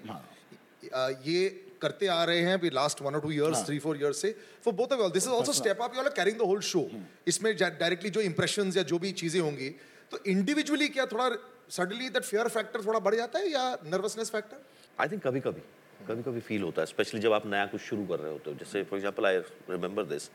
ये 1.27 1.49
करते 1.83 2.07
आ 2.07 2.23
रहे 2.25 2.41
हैं 2.41 2.71
लास्ट 2.73 3.03
वन 3.03 3.15
और 3.15 3.21
two 3.21 3.31
years 3.31 3.65
three 3.67 3.79
four 3.79 3.97
years 3.97 4.21
से 4.23 4.35
for 4.65 4.75
both 4.75 4.93
of 4.93 5.13
this 5.13 5.27
is 5.27 5.33
also 5.33 5.53
step 5.53 5.83
up 5.83 5.97
you 5.97 6.03
are 6.03 6.09
carrying 6.17 6.39
the 6.39 6.43
whole 6.43 6.61
show 6.69 6.89
इसमें 7.27 7.57
directly 7.57 8.11
जो 8.11 8.21
impressions 8.21 8.77
या 8.77 8.83
जो 8.83 8.99
भी 8.99 9.13
चीज़ें 9.23 9.41
होंगी 9.41 9.69
तो 10.11 10.19
इंडिविजुअली 10.27 10.89
क्या 10.89 11.07
थोड़ा 11.07 11.31
सडनली 11.71 12.09
दैट 12.09 12.23
फियर 12.23 12.49
फैक्टर 12.49 12.87
थोड़ा 12.87 12.99
बढ़ 12.99 13.15
जाता 13.15 13.39
है 13.39 13.51
या 13.51 13.65
नर्वसनेस 13.85 14.31
फैक्टर 14.31 14.65
आई 15.01 15.09
थिंक 15.09 15.27
कभी 15.27 15.41
कभी 15.41 15.63
कभी 16.09 16.23
कभी 16.23 16.41
फील 16.41 16.63
होता 16.63 16.83
है 16.83 16.87
स्पेशली 16.87 17.21
जब 17.21 17.33
आप 17.33 17.47
नया 17.47 17.67
कुछ 17.67 17.81
शुरू 17.81 18.07
कर 18.07 18.19
रहे 18.21 18.33
होते 18.33 18.51
हो। 18.51 18.57
जैसे 18.57 18.83
for 18.83 18.99
example 18.99 19.27
I 19.27 19.39
remember 19.71 20.05
this 20.05 20.29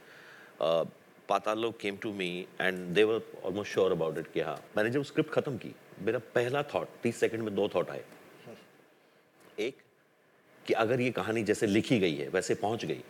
पातालो 1.30 1.72
came 1.82 1.98
to 1.98 2.12
me 2.14 2.30
and 2.62 2.80
they 2.94 3.04
were 3.04 3.22
almost 3.46 3.72
sure 3.74 3.92
about 3.92 4.18
it 4.18 4.32
कि 4.34 4.40
हाँ 4.40 4.58
मैंने 4.78 4.90
जब 4.90 5.04
स्क्रिप्ट 5.04 5.32
खत्म 5.34 5.58
की 5.58 5.74
मेरा 6.02 6.20
पहला 6.36 6.64
थॉट 6.74 6.88
तीस 7.04 7.20
सेकंड 7.20 7.44
में 7.44 7.54
दो 7.56 7.70
थॉट 7.76 7.90
आए। 7.90 8.04
एक 9.60 9.76
कि 10.66 10.74
अगर 10.76 11.02
ये 11.02 11.12
कहानी 11.12 11.44
जैसे 11.44 11.68
लिखी 11.68 12.00
गई 12.00 12.16
है 12.16 12.28
वैसे 12.30 12.56
पहुँच 12.58 12.86
गई 12.86 13.04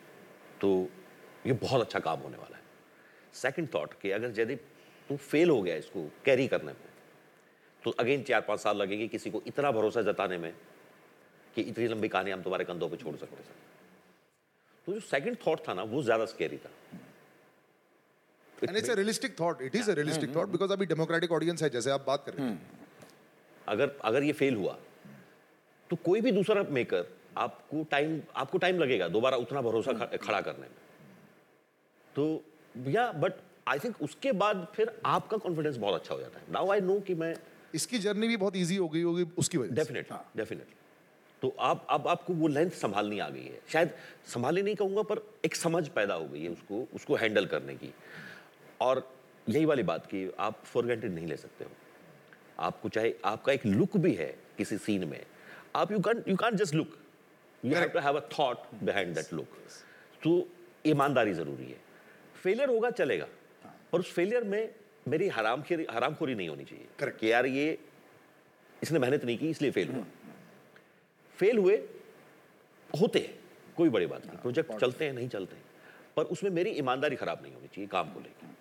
तो 0.62 0.70
ये 1.48 1.54
बहुत 1.54 1.82
अच्छा 1.82 2.00
काम 2.00 2.20
होने 2.20 2.38
वाला 2.38 2.58
है। 2.58 2.64
सेकंड 3.34 3.68
थॉट 3.74 3.94
कि 4.02 4.12
अगर 4.12 4.40
यदि 4.40 4.56
तू 5.10 5.16
फेल 5.18 5.50
हो 5.50 5.62
गया 5.62 5.76
इसको 5.76 6.10
कैरी 6.26 6.48
करने 6.48 6.72
में 6.72 6.90
तो 7.82 7.92
अगेन 8.00 8.24
चार 8.24 8.42
पाँच 8.42 8.60
साल 8.60 8.78
लगेगी 8.78 9.08
किसी 9.08 9.30
को 9.32 9.42
इतना 9.48 9.72
भरोसा 9.72 10.02
जताने 10.02 10.38
में 10.38 10.54
कि 11.56 11.62
इतनी 11.64 11.88
लंबी 11.88 12.08
कहानी 12.08 12.32
हम 12.32 12.42
तुम्हारे 12.42 12.66
कंधों 12.66 12.90
पर 12.90 12.98
छोड़ 12.98 13.16
सकते 13.16 13.36
हैं। 13.36 13.56
तो 14.88 14.94
जो 14.94 15.00
सेकंड 15.02 15.38
थॉट 15.46 15.68
था 15.68 15.74
ना 15.74 15.84
वो 15.86 16.02
ज़्यादा 16.04 16.26
स्केरी 16.26 16.58
था। 16.58 16.70
And 18.54 18.78
it's 18.78 18.90
a 18.90 18.94
realistic 18.94 19.40
thought 19.40 19.62
it 19.62 19.76
is 19.76 19.90
a 19.92 19.94
realistic 19.94 20.36
thought 20.36 20.50
because 20.50 20.72
अभी 20.74 20.86
डेमोक्रेटिक 20.86 21.32
ऑडियंस 21.32 21.64
है 21.64 21.70
जैसे 21.70 21.92
आप 21.92 22.06
बात 22.08 22.24
कर 22.26 22.34
रहे 22.34 22.46
हैं। 22.46 22.52
हम्म। 22.52 22.60
अगर 23.68 23.92
अगर 24.04 24.24
ये 24.24 24.34
फेल 24.34 24.56
हुआ 24.56 24.78
तो 25.90 25.96
कोई 26.06 26.22
भी 26.22 26.32
दूसरा 26.32 26.64
मेकर 26.72 27.10
आपको 27.38 27.84
टाइम 27.92 28.20
आपको 28.36 28.58
टाइम 28.58 28.80
लगेगा 28.80 29.08
दोबारा 29.08 29.38
उतना 29.38 29.62
भरोसा 29.62 29.94
खड़ा 29.94 30.42
करने 30.42 30.62
में। 30.62 30.78
तो 32.16 32.44
या 32.90 33.12
बट 33.14 33.34
आई 33.68 33.80
थिंक 33.80 34.02
उसके 34.02 34.32
बाद 34.34 34.68
फिर 34.76 34.92
आपका 35.06 35.38
कॉन्फिडेंस 35.38 35.78
बहुत 35.78 36.00
अच्छा 36.02 36.14
हो 36.14 36.20
जाता 36.20 36.40
है। 36.40 36.46
नाउ 36.52 36.72
आई 36.72 36.82
नो 36.82 37.00
कि 37.00 37.16
मैं 37.16 37.36
इसकी 37.76 37.98
जर्नी 38.00 38.28
भी 38.28 38.38
बहुत 38.38 38.56
इजी 38.56 38.76
हो 38.76 38.88
गई 38.90 39.02
होगी 39.02 39.26
उसकी 39.38 39.58
वजह 39.58 39.76
डेफिनेटली 39.76 40.18
डेफिनेटली 40.38 40.76
तो 41.42 41.54
आप 41.60 41.86
अब 41.90 42.08
आपको 42.08 42.34
वो 42.34 42.48
लेंथ 42.48 42.72
संभालनी 42.72 43.20
आ 43.20 43.30
गई 43.30 43.44
है। 43.44 43.60
शायद 43.70 43.94
संभालनी 44.28 44.62
नहीं 44.62 44.76
कहूँगा 44.76 45.02
पर 45.04 45.22
एक 45.46 45.56
समझ 45.56 45.88
पैदा 45.90 46.14
हो 46.14 46.28
गई 46.28 46.44
है 46.44 46.50
उसको 46.50 46.88
उसको 46.96 47.16
हैंडल 47.16 47.46
करने 47.46 47.76
की। 47.76 47.94
और 48.82 49.08
यही 49.48 49.66
वाली 49.66 49.84
बात 49.84 50.06
कि 50.06 50.30
आप 50.40 50.62
फॉर 50.64 50.86
ग्रांटेड 50.86 51.14
नहीं 51.14 51.28
ले 51.28 51.38
सकते 51.38 51.64
हो। 51.64 51.72
आपको 52.60 52.90
चाहे 52.90 53.14
आपका 53.26 53.54
एक 53.54 53.66
लुक 53.66 53.98
भी 53.98 54.14
है 54.14 54.28
किसी 54.58 54.78
सीन 54.78 55.08
में। 55.08 55.20
आप 55.76 55.92
you 55.92 56.00
can 56.00 56.24
you 56.28 56.36
can 56.36 56.56
just 56.56 56.76
look 56.76 56.98
you 57.66 57.76
have 57.76 57.90
to 57.90 58.00
have 58.00 58.20
a 58.20 58.28
thought 58.40 58.58
behind 58.84 59.16
that 59.16 59.34
look 59.34 59.58
तो 60.24 60.50
ईमानदारी 60.86 61.34
ज़रूरी 61.34 61.66
है। 61.66 61.80
फेलियर 62.44 62.70
होगा 62.70 62.90
चलेगा। 62.90 63.28
पर 63.92 64.00
उस 64.00 64.14
फेलियर 64.14 64.44
में 64.44 64.74
मेरी 65.08 65.28
हराम 65.28 65.64
हरामखोरी 65.92 66.36
नहीं 66.36 66.50
होनी 66.50 66.64
चाहिए. 66.64 66.88
कि 67.02 67.32
यार 67.32 67.46
ये 67.46 67.78
इसने 68.84 69.00
मेहनत 69.00 69.26
नहीं 69.26 69.38
की 69.38 69.50
इसलिए 69.50 69.72
फेल 69.72 69.88
हुआ। 69.88 70.06
फेल 71.38 71.58
हुए 71.58 71.76
होते 73.02 73.20
हैं। 73.20 73.40
कोई 73.78 73.90
बड़ी 73.90 74.06
बात 74.06 74.26
नहीं। 74.26 74.38
प्रोजेक्ट 74.38 74.80
चलते 74.80 75.06
हैं 75.06 75.14
नहीं 75.14 75.30
चलते 75.30 75.56
हैं। 75.56 75.64
पर 76.16 76.24
उसमें 76.24 76.52
मेरी 76.52 76.70
ईमानदारी 76.70 77.16
खराब 77.16 77.42
नहीं 77.44 77.54
होनी 77.54 77.68
चाहिए 77.68 77.88
काम 77.88 78.14
को 78.14 78.20
लेकर 78.20 78.56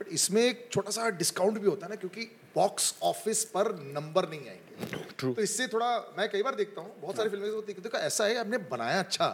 बट 0.00 0.08
इसमें 0.08 0.42
एक 0.42 0.68
छोटा 0.72 0.90
सा 0.90 1.08
डिस्काउंट 1.18 1.58
भी 1.58 1.66
होता 1.66 1.86
है 1.86 1.90
ना 1.90 1.96
क्योंकि 1.96 2.24
बॉक्स 2.54 2.94
ऑफ़िस 3.02 3.44
पर 3.44 3.72
नंबर 3.82 4.28
नहीं 4.28 4.48
आएँगे। 4.48 4.86
True. 5.14 5.34
तो 5.36 5.42
इससे 5.42 5.66
थोड़ा 5.68 5.88
मैं 6.18 6.28
कई 6.30 6.42
बार 6.42 6.54
देखता 6.54 6.80
हूँ 6.80 6.94
बहुत 7.00 7.16
सारी 7.16 7.28
फ़िल्में 7.28 7.50
होती 7.50 7.72
है 7.72 7.82
देखो 7.82 7.98
ऐसा 7.98 8.24
है 8.24 8.38
हमने 8.38 8.58
बनाया 8.70 8.98
अच्छा 8.98 9.28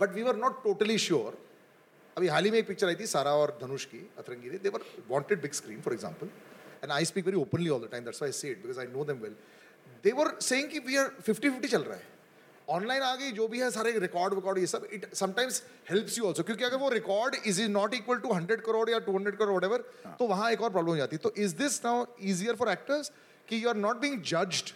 but 0.00 0.14
we 0.14 0.22
were 0.22 0.36
not 0.36 0.62
totally 0.64 0.98
sure 0.98 1.38
अभी 2.16 2.28
हाल 2.28 2.44
ही 2.44 2.50
में 2.50 2.58
एक 2.58 2.66
पिक्चर 2.68 2.86
आई 2.86 2.94
थी 2.94 3.06
सारा 3.06 3.34
और 3.34 3.58
धनुष 3.62 3.84
की 3.84 3.98
Atrangi 4.18 4.58
they 4.58 4.68
were 4.68 4.84
wanted 5.08 5.42
big 5.42 5.52
screen 5.52 5.80
for 5.80 5.94
example 5.94 6.26
and 6.84 6.92
I 6.92 7.04
speak 7.04 7.26
very 7.26 7.36
openly 7.36 7.68
all 7.68 7.80
the 7.80 7.88
time 7.90 8.04
that's 8.04 8.22
I 8.22 8.32
say 8.32 8.50
it 8.50 8.62
because 8.62 8.80
I 8.80 8.86
know 8.86 9.04
them 9.04 9.18
well 9.18 9.36
they 10.04 10.12
were 10.12 10.36
saying 10.40 10.68
कि 10.70 10.78
we 10.78 10.96
are 10.96 11.10
50 11.28 11.50
50 11.50 11.70
चल 11.70 11.82
रहा 11.82 11.96
है। 11.96 12.13
Online 12.68 13.02
आ 13.02 13.14
गई 13.16 13.30
जो 13.32 13.46
भी 13.48 13.60
है 13.60 13.70
सारे 13.70 13.90
record 13.98 14.34
विकॉर्ड 14.34 14.58
ये 14.58 14.66
सब 14.66 14.86
it 14.92 15.06
sometimes 15.14 15.62
helps 15.90 16.18
you 16.18 16.26
also 16.26 16.42
क्योंकि 16.42 16.64
अगर 16.64 16.76
वो 16.78 16.88
record 16.90 17.34
is 17.36 17.60
is 17.62 17.70
not 17.70 17.94
equal 17.94 18.18
to 18.18 18.28
100 18.30 18.60
crore 18.66 18.88
या 18.90 18.98
200 19.06 19.36
करोड़ 19.36 19.50
व्हाटएवर 19.50 19.84
तो 20.18 20.26
वहाँ 20.26 20.50
एक 20.52 20.62
और 20.62 20.70
प्रॉब्लम 20.70 20.90
हो 20.90 20.96
जाती 20.96 21.16
है। 21.16 21.20
तो 21.22 21.32
is 21.42 21.56
this 21.56 21.84
now 21.84 22.04
easier 22.22 22.54
for 22.56 22.70
actors 22.70 23.12
कि 23.48 23.62
you 23.64 23.68
are 23.68 23.76
not 23.76 24.00
being 24.00 24.20
judged 24.22 24.72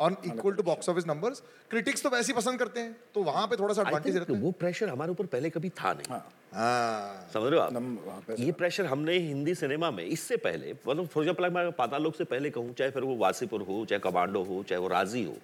on 0.00 0.16
equal 0.26 0.52
to 0.54 0.62
box 0.62 0.88
office 0.88 1.06
numbers 1.06 1.42
critics 1.70 2.02
तो 2.02 2.08
वैसे 2.10 2.32
ही 2.32 2.36
पसंद 2.36 2.58
करते 2.58 2.80
हैं 2.80 2.96
तो 3.14 3.22
वहाँ 3.24 3.46
पे 3.46 3.56
थोड़ा 3.56 3.74
सा 3.74 3.82
एडवांटेज 3.82 4.16
रहता 4.16 4.32
है। 4.32 4.38
वो 4.40 4.50
प्रेशर 4.60 4.88
हमारे 4.88 5.12
ऊपर 5.12 5.26
पहले 5.34 5.50
कभी 5.50 5.68
था 5.78 5.92
नहीं। 5.92 6.10
हाँ। 6.10 7.28
समझ 7.34 7.52
रहे 7.52 7.60
हो 7.60 7.66
आप? 7.66 8.26
ये 8.38 8.52
प्रेशर 8.52 8.86
हमने 8.86 9.16
हिंदी 9.18 9.54
सिनेमा 9.54 9.90
में 9.90 10.04
इससे 10.04 10.36
पहले 10.38 10.72
मतलब 10.72 11.06
फॉर 11.06 11.22
एग्जांपल 11.22 11.50
मैं 11.54 11.70
पाताल 11.78 12.02
लोक 12.02 12.16
से 12.16 12.24
पहले 12.24 12.50
कहूँ 12.50 12.74
चाहे 12.78 12.90
फिर 12.90 13.02
वो 13.02 13.16
वासीपुर 13.18 13.62
हो 13.68 13.84
चाहे 13.84 14.00
कमांडो 14.00 14.42
हो 14.44 14.62
चाहे 14.68 14.80
वो 14.80 14.88
राज़ी 14.88 15.24
हो 15.24 15.36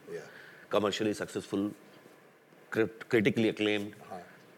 commercially 0.70 1.14
successful, 1.14 1.70
crit- 2.70 3.08
critically 3.08 3.48
acclaimed. 3.48 3.94
Uh-huh. 4.02 4.16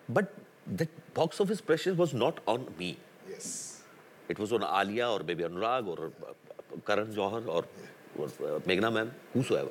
But 0.09 0.33
that 0.67 1.15
box 1.15 1.41
office 1.41 1.61
pressure 1.61 1.95
was 1.95 2.15
not 2.15 2.39
on 2.47 2.67
me. 2.79 2.97
Yes. 3.29 3.83
It 4.29 4.39
was 4.39 4.53
on 4.53 4.63
Alia 4.63 5.09
or 5.09 5.21
maybe 5.21 5.43
Anurag 5.45 5.87
or 5.87 6.07
uh, 6.07 6.33
Karan 6.87 7.13
Johar 7.13 7.47
or, 7.47 7.65
or 8.17 8.27
uh, 8.27 8.61
Meghna 8.61 8.93
Ma'am, 8.93 9.13
whosoever. 9.33 9.71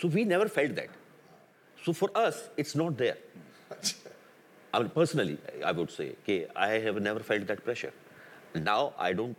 So 0.00 0.08
we 0.08 0.24
never 0.24 0.48
felt 0.48 0.74
that. 0.76 0.88
So 1.84 1.92
for 1.92 2.10
us, 2.14 2.50
it's 2.56 2.74
not 2.74 2.96
there. 2.96 3.18
I 4.74 4.80
mean, 4.80 4.90
personally, 4.90 5.38
I 5.64 5.72
would 5.72 5.90
say, 5.90 6.14
okay, 6.22 6.46
I 6.54 6.68
have 6.86 7.00
never 7.00 7.20
felt 7.20 7.46
that 7.46 7.64
pressure. 7.64 7.92
Now 8.54 8.92
I 8.98 9.12
don't 9.12 9.36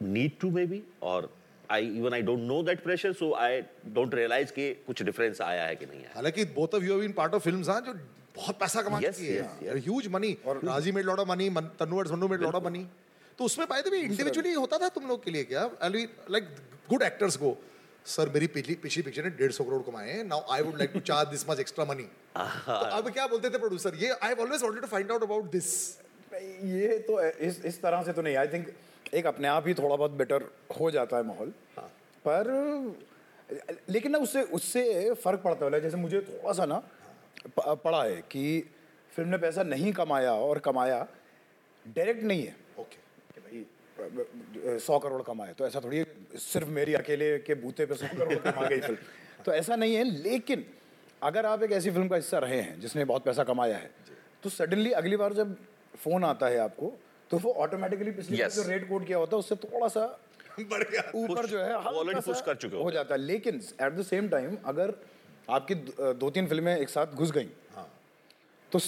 need 0.00 0.38
to 0.40 0.50
maybe, 0.50 0.84
or 1.00 1.28
I 1.70 1.86
even 1.98 2.14
I 2.14 2.22
don't 2.22 2.40
know 2.40 2.62
that 2.62 2.82
pressure 2.82 3.12
so 3.12 3.32
I 3.36 3.60
don't 3.94 4.14
realise 4.14 4.52
कि 4.52 4.72
कुछ 4.86 5.02
difference 5.02 5.40
आया 5.42 5.64
है 5.64 5.76
कि 5.76 5.86
नहीं 5.86 6.00
आया। 6.00 6.12
हालाँकि 6.14 6.44
both 6.56 6.74
of 6.74 6.84
you 6.84 6.92
have 6.92 7.00
been 7.00 7.12
part 7.12 7.34
of 7.34 7.42
films 7.44 7.68
हाँ 7.68 7.80
जो 7.80 7.92
बहुत 8.36 8.58
पैसा 8.60 8.82
कमा 8.82 8.98
yes, 9.00 9.12
चुकी 9.12 9.26
yes, 9.26 9.62
है 9.62 9.78
ह्यूज 9.78 10.08
मनी 10.12 10.36
और 10.46 10.60
Raazi 10.64 10.92
made 10.92 11.04
lot 11.04 11.18
of 11.18 11.28
money 11.28 11.48
Tannu 11.78 12.00
and 12.00 12.08
Sannu 12.08 12.28
made 12.28 12.42
lot 12.42 12.54
of 12.54 12.64
money 12.64 12.86
तो 13.38 13.44
उसमें 13.44 13.66
पाए 13.68 13.82
थे 13.82 13.90
भी 13.90 14.00
इंडिविजुअली 14.00 14.52
होता 14.54 14.78
था 14.78 14.88
तुम 14.90 15.08
लोग 15.08 15.24
के 15.24 15.30
लिए 15.30 15.44
क्या? 15.44 15.70
आई 15.82 16.06
लाइक 16.30 16.44
गुड 16.90 17.02
एक्टर्स 17.02 17.36
को। 17.36 17.56
सर 18.06 18.28
मेरी 18.34 18.46
पिछली 18.54 18.74
पिछली 18.82 19.02
पिक्चर 19.02 19.24
ने 19.24 19.30
डेढ़ 19.38 19.52
सौ 19.52 19.64
करोड़ 19.64 19.82
कमाए 19.82 20.22
now 20.24 20.52
I 20.54 20.62
would 20.62 20.76
like 20.78 20.90
to 20.92 21.00
charge 21.06 21.28
this 21.28 21.48
much 21.48 21.60
extra 21.60 21.84
money 21.84 22.02
तो 22.36 22.72
अब 22.72 23.08
क्या 23.10 23.26
बोलते 23.26 23.50
थे 23.50 23.58
प्रोड्यूसर 23.58 23.94
ये 24.02 24.10
I 24.10 24.28
have 24.28 24.40
always 24.42 24.62
wanted 24.62 24.82
to 24.82 24.88
find 24.88 25.10
out 25.12 25.22
about 25.22 25.50
this 25.52 25.70
ये 26.74 26.98
तो 27.08 27.20
इस 27.48 27.60
इस 27.64 27.80
तरह 27.82 28.02
से 28.02 28.12
तो 28.12 28.22
नहीं। 28.22 28.36
आई 28.36 28.48
थिंक 28.48 28.68
एक 29.14 29.26
अपने 29.26 29.48
आप 29.48 29.66
ही 29.68 29.74
थोड़ा 29.74 29.96
बहुत 29.96 30.10
बेटर 30.10 30.44
हो 30.80 30.90
जाता 30.90 31.16
है 31.16 31.22
माहौल। 31.26 31.52
हाँ. 31.76 31.88
पर 32.26 32.48
लेकिन 33.90 34.12
ना 34.12 34.18
उससे 34.18 34.42
उससे 34.58 35.14
फ़र्क 35.14 35.40
पड़ता 35.40 35.66
है। 35.66 35.80
जैसे 35.80 35.96
मुझे 35.96 36.20
थोड़ा 36.20 36.52
सा 36.52 36.64
ना 36.66 36.82
पड़ा 37.58 38.02
है 38.04 38.16
कि 38.30 38.44
फ़िल्म 39.12 39.28
ने 39.30 39.38
पैसा 39.38 39.62
नहीं 39.62 39.92
कमाया 39.92 40.32
और 40.34 40.58
कमाया 40.58 41.06
डायरेक्ट 41.86 42.22
नहीं 42.22 42.42
है। 42.42 42.56
ओके 42.80 42.96
कि 43.34 43.40
भाई 43.40 44.78
सौ 44.78 44.98
करोड़ 44.98 45.22
कमाए 45.22 45.52
तो 45.58 45.66
ऐसा 45.66 45.80
थोड़ी 45.80 46.04
सिर्फ़ 46.38 46.68
मेरी 46.68 46.94
अकेले 46.94 47.38
के 47.38 47.54
बूते 47.54 47.86
पे 47.86 47.94
सौ 47.94 48.06
करोड़ 48.16 48.38
कमा 48.40 48.68
गई 48.68 48.80
फ़िल्म। 48.80 48.98
तो 49.44 49.52
ऐसा 49.52 49.76
नहीं 49.76 49.94
है 49.94 50.04
लेकिन 50.04 50.64
अगर 51.22 51.46
आप 51.46 51.62
एक 51.62 51.72
ऐसी 51.72 51.90
फ़िल्म 51.90 52.08
का 52.08 52.16
हिस्सा 52.16 52.38
रहे 52.38 52.60
हैं 52.60 52.80
जिसने 52.80 53.04
बहुत 53.04 53.24
पैसा 53.24 53.44
कमाया 53.44 53.76
है 53.76 53.90
तो 54.42 54.50
सडनली 54.50 54.92
अगली 54.92 55.16
बार 55.16 55.32
जब 55.32 55.56
फ़ोन 55.96 56.24
आता 56.24 56.46
है 56.46 56.58
आपको 56.58 56.92
तो 57.30 57.38
वो 57.38 57.52
ऑटोमेटिकली 57.64 58.10
पिछली 58.10 58.38
Yes. 58.38 58.54
जो 58.54 58.62
रेट 58.68 58.88
कोड 58.88 59.06
किया 59.06 59.18
होता 59.18 59.36
है 59.36 59.38
उससे 59.38 59.54
थोड़ा 59.56 59.88
सा 59.88 60.06
बढ़ 60.60 60.82
गया 60.82 61.02
ऊपर 61.14 61.46
जो 61.46 61.58
है 61.60 61.74
ऑलरेडी 61.74 62.20
सा 62.20 62.40
कर 62.40 62.54
चुके 62.56 62.76
हो। 62.76 62.90
जाता 62.90 63.14
है। 63.14 63.20
लेकिन 63.20 63.60
एट 63.82 63.92
द 63.92 64.02
सेम 64.02 64.28
टाइम 64.28 64.56
अगर 64.66 64.94
आपकी 65.50 65.74
दो 66.20 66.30
तीन 66.30 66.46
फ़िल्में 66.46 66.76
एक 66.76 66.88
साथ 66.88 67.06
घुस 67.14 67.30
गई 67.30 67.48
हाँ। 67.74 67.88
तो 68.72 68.78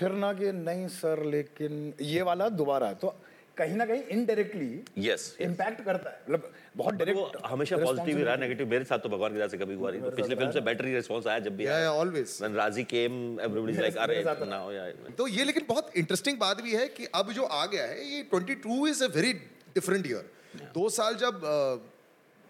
फिर 0.00 0.12
ना 0.24 0.32
कि 0.32 0.52
नहीं 0.52 0.86
सर 0.88 1.22
लेकिन 1.24 1.92
ये 2.00 2.22
वाला 2.22 2.48
दोबारा 2.60 2.88
है। 2.88 2.94
तो 2.94 3.14
कहीं 3.58 3.76
ना 3.76 3.84
कहीं 3.86 4.02
इनडायरेक्टली 4.14 4.68
Yes, 4.98 5.22
yes. 5.26 5.40
इम्पैक्ट 5.42 5.80
करता 5.84 6.10
है। 6.10 6.20
मतलब 6.22 6.52
बहुत 6.76 6.94
डायरेक्ट 6.94 7.36
हमेशा 7.46 7.76
पॉजिटिव 7.76 8.16
ही 8.16 8.22
रहा 8.22 8.36
नेगेटिव 8.36 8.68
मेरे 8.70 8.84
साथ 8.84 8.98
तो 8.98 9.08
भगवान 9.08 9.32
की 9.32 9.36
दया 9.36 9.48
से 9.48 9.58
कभी 9.58 9.74
हुआ 9.74 9.90
नहीं। 9.90 10.00
तो 10.00 10.10
पिछले 10.16 10.36
फ़िल्म 10.36 10.50
से 10.52 10.60
बेटर 10.60 10.86
ही 10.86 10.94
रिस्पॉन्स 10.94 11.26
आया 11.26 11.38
जब 11.46 11.56
भी 11.56 11.66
आया। 11.66 11.90
always. 12.00 12.34
When 12.44 12.58
Razi 12.60 12.84
came 12.92 13.16
everybody 13.46 13.76
is 13.76 13.96
अरे 13.96 14.22
now 14.24 14.62
yeah 14.72 15.16
तो 15.18 15.28
ये 15.28 15.44
लेकिन 15.44 15.66
बहुत 15.68 15.96
इंटरेस्टिंग 15.96 16.38
बात 16.38 16.60
भी 16.62 16.74
है 16.74 16.86
कि 16.88 17.06
अब 17.14 17.32
जो 17.32 17.44
आ 17.44 17.64
गया 17.66 17.84
है 17.84 18.04
ये 18.12 18.22
22 18.34 18.88
is 18.88 19.04
a 19.04 19.08
very 19.16 19.32
different 19.74 20.06
year 20.06 20.30
दो 20.74 20.88
साल 20.98 21.14
जब 21.22 21.40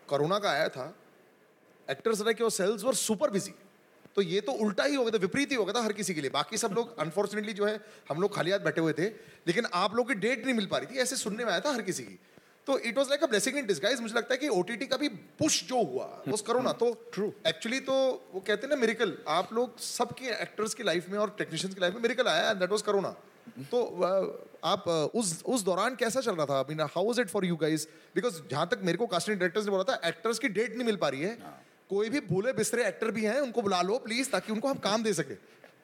कोरोना 0.08 0.38
का 0.38 0.50
आया 0.50 0.68
था 0.68 0.92
actors 1.88 2.20
like 2.22 2.40
yourselves 2.50 2.84
were 2.84 2.94
super 3.04 3.30
busy 3.30 3.54
तो 4.16 4.22
ये 4.22 4.40
तो 4.40 4.52
उल्टा 4.54 4.84
ही 4.84 4.94
हो 4.94 5.02
गया 5.04 5.12
था 5.12 5.18
विपरीत 5.20 5.50
ही 5.50 5.56
हो 5.56 5.64
गया 5.64 5.74
था 5.74 5.84
हर 5.84 5.92
किसी 5.92 6.14
के 6.14 6.20
लिए। 6.20 6.30
बाकी 6.32 6.58
सब 6.58 6.72
लोग 6.76 6.98
अनफॉर्चुनेटली 7.00 7.52
जो 7.52 7.66
है 7.66 7.80
हम 8.08 8.20
लोग 8.20 8.34
खाली 8.34 8.50
हाथ 8.50 8.60
बैठे 8.60 8.80
हुए 8.80 8.92
थे 8.92 9.06
लेकिन 9.46 9.66
आप 9.74 9.96
लोग 9.96 10.08
की 10.08 10.14
डेट 10.20 10.44
नहीं 10.44 10.54
मिल 10.54 10.66
पा 10.66 10.78
रही 10.78 10.94
थी 10.94 11.00
ऐसे 11.00 11.16
सुनने 11.18 11.44
में 11.44 11.52
आया 11.52 11.60
था 11.60 11.72
हर 11.72 11.82
किसी 11.82 12.02
की। 12.02 12.18
तो 12.66 12.78
it 12.80 12.96
was 12.98 13.08
like 13.08 13.22
a 13.22 13.26
blessing 13.26 13.56
in 13.58 13.66
disguise 13.66 14.00
मुझे 14.00 14.14
लगता 14.14 14.34
है 14.34 14.38
कि 14.38 14.48
ओटीटी 14.50 14.86
का 14.86 14.96
भी 14.96 15.08
पुश 15.38 15.62
जो 15.64 15.82
हुआ 15.84 16.06
उस 16.32 16.42
करोना 16.42 16.72
तो 16.80 16.92
ट्रू 17.12 17.32
एक्चुअली 17.46 17.80
तो 17.82 17.94
वो 18.32 18.40
कहते 18.40 18.66
हैं 18.66 18.70
ना 18.70 18.76
मिरिकल 18.76 19.16
आप 19.30 19.52
लोग 19.52 19.78
सबके 19.80 20.30
एक्टर्स 20.32 20.74
की 20.74 20.82
लाइफ 20.84 21.08
में 21.10 21.18
और 21.18 21.34
टेक्नीशियंस 21.38 21.74
की 21.74 21.80
लाइफ 21.80 21.94
में 21.94 22.02
मिरिकल 22.02 22.28
आया 22.28 22.50
एंड 22.50 22.58
दैट 22.60 22.70
वाज 22.70 22.82
करोना 22.82 23.14
तो 23.70 23.82
आप 24.64 24.88
उस 25.14 25.42
उस 25.46 25.62
दौरान 25.64 25.94
कैसा 25.96 26.20
चल 26.20 26.34
रहा 26.34 26.46
था? 26.46 26.56
I 26.56 26.64
mean 26.68 26.80
how 26.82 27.04
was 27.06 27.20
it 27.20 27.28
for 27.28 27.44
you 27.44 27.56
guys 27.56 27.86
because 28.14 28.40
जहाँ 28.50 28.66
तक 28.70 28.80
मेरे 28.84 28.98
को 28.98 29.06
कास्टिंग 29.06 29.38
डायरेक्टर्स 29.38 29.64
ने 29.64 29.70
बोला 29.70 29.84
था 29.84 30.08
एक्टर्स 30.08 30.38
की 30.38 30.48
डेट 30.50 30.74
नहीं 30.74 30.86
मिल 30.86 30.96
पा 30.96 31.08
रही 31.08 31.22
है। 31.22 31.38
कोई 31.90 32.08
भी 32.10 32.20
भूले 32.28 32.52
बिस्तरे 32.52 32.84
एक्टर 32.86 33.10
भी 33.10 33.24
हैं 33.24 33.40
उनको 33.40 33.62
बुला 33.62 33.80
लो 33.82 33.98
प्लीज़ 33.98 34.30
ताकि 34.30 34.52
उनको 34.52 34.68
हम 34.68 34.78
काम 34.80 35.02
दे 35.02 35.12
सके। 35.14 35.34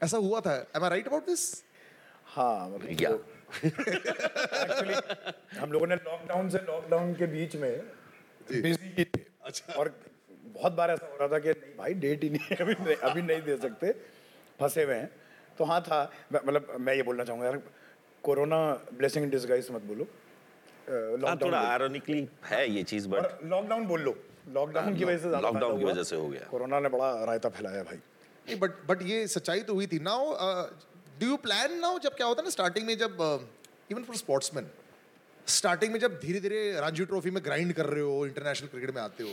ऐसा 0.05 0.17
हुआ 0.19 0.41
था। 0.41 0.55
Am 0.77 0.85
I 0.85 0.91
right 0.91 1.07
about 1.09 1.27
this 1.27 1.43
हाँ 2.27 2.69
मतलब 2.71 3.25
एक्चुअली 3.65 4.95
हम 5.59 5.73
लोगों 5.73 5.87
ने 5.87 5.95
लॉकडाउन 5.97 6.49
से 6.51 6.59
लॉकडाउन 6.67 7.12
के 7.15 7.27
बीच 7.27 7.57
में 7.57 7.73
बिज़ी 8.53 8.88
ही 8.99 9.05
थे। 9.07 9.21
अच्छा। 9.45 9.73
और 9.75 9.95
बहुत 10.45 10.73
बार 10.73 10.91
ऐसा 10.91 11.07
हो 11.07 11.17
रहा 11.17 11.29
था 11.29 11.38
कि 11.38 11.51
नहीं 11.51 11.77
भाई 11.79 11.95
डेट 11.95 12.23
ही 12.25 12.31
नहीं 12.31 12.47
है 12.51 12.57
अभी 12.57 12.75
नहीं 12.75 12.97
अभी 13.11 13.23
नहीं 13.23 13.43
दे 13.43 13.57
सकते। 13.57 13.93
फंसे 14.61 14.83
हुए 14.85 14.95
हैं। 14.95 15.11
तो 15.59 15.65
हाँ 15.65 15.81
था 15.83 16.01
मतलब 16.35 16.77
मैं 16.81 16.95
ये 16.95 17.03
बोलना 17.03 17.25
चाहूँगा 17.25 17.47
यार 17.47 17.61
कोरोना 18.25 18.59
ब्लेसिंग 18.95 19.25
इन 19.25 19.31
डिसगाइज 19.31 19.69
मत 19.73 19.83
बोलो। 19.83 20.07
थोड़ा 20.88 21.61
आयरोनिकली 21.61 22.29
है 22.45 22.68
ये 22.71 22.83
चीज़ 22.85 23.09
बट 23.09 23.45
लॉकडाउन 23.45 23.87
बोल 23.87 24.01
लो। 24.01 24.14
लॉकडाउन 24.55 24.97
की 24.97 25.05
वजह 25.05 25.18
से 25.18 25.29
लॉकडाउन 25.42 25.79
की 25.79 25.85
वजह 25.85 26.03
से 26.03 26.16
हो 26.16 26.29
गया। 26.29 26.47
कोरोना 26.51 26.81
ने 26.81 26.88
बड़ा 26.88 27.12
रायता 27.25 27.49
फैलाया 27.49 27.83
भाई। 27.83 28.57
बट 28.57 28.71
बट 28.88 29.03
ये 29.03 29.27
सच्चाई 29.29 29.61
तो 29.62 29.75
हुई 29.75 29.87
थी। 29.87 29.99
Now 30.03 30.33
do 31.21 31.27
you 31.27 31.37
plan 31.38 31.79
now 31.81 31.99
जब 31.99 32.14
क्या 32.14 32.27
होता 32.27 32.42
है 32.42 32.47
ना 32.47 32.51
स्टार्टिंग 32.51 32.87
में 32.87 32.97
जब 32.99 33.12
इवन 33.90 34.03
फॉर 34.03 34.16
स्पोर्ट्समैन 34.16 34.66
स्टार्टिंग 35.47 35.92
में 35.92 35.99
जब 36.01 36.18
धीरे 36.21 36.40
धीरे 36.40 36.61
रणजी 36.81 37.05
ट्रॉफी 37.05 37.31
में 37.31 37.42
ग्राइंड 37.45 37.73
कर 37.73 37.87
रहे 37.87 38.03
हो 38.03 38.27
इंटरनेशनल 38.27 38.68
क्रिकेट 38.68 38.95
में 38.95 39.01
आते 39.03 39.25
हो 39.25 39.31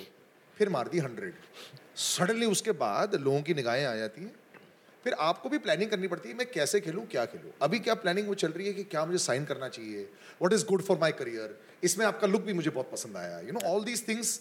फिर 0.58 0.70
मार 0.70 0.88
दी 0.88 1.00
हंड्रेड 1.00 1.34
सडनली 1.96 2.46
उसके 2.46 2.72
बाद 2.78 3.16
लोगों 3.16 3.42
की 3.42 3.54
निगाहें 3.54 3.86
आ 3.86 3.96
जाती 3.96 4.22
हैं। 4.22 4.32
फिर 5.04 5.14
आपको 5.22 5.50
भी 5.50 5.58
प्लानिंग 5.58 5.90
करनी 5.90 6.08
पड़ती 6.08 6.30
है 6.30 6.36
मैं 6.36 6.50
कैसे 6.52 6.80
खेलूं 6.82 7.04
क्या 7.12 7.26
खेलूं? 7.26 7.52
अभी 7.62 7.80
क्या 7.80 7.94
प्लानिंग 7.96 8.28
वो 8.28 8.34
चल 8.36 8.52
रही 8.52 8.68
है 8.68 8.74
कि 8.74 8.84
क्या 8.86 9.06
मुझे 9.06 9.18
साइन 9.20 9.46
करना 9.46 9.70
चाहिए? 9.70 10.02
What 10.42 10.54
is 10.54 10.66
good 10.66 10.82
for 10.84 10.98
my 11.00 11.12
career 11.14 11.58
इसमें 11.84 12.06
आपका 12.06 12.28
लुक 12.28 12.42
भी 12.42 12.54
मुझे 12.54 12.70
बहुत 12.70 12.92
पसंद 12.92 13.18
आया। 13.18 13.40
You 13.40 13.52
know 13.52 13.60
all 13.70 13.84
these 13.84 14.08
things 14.08 14.40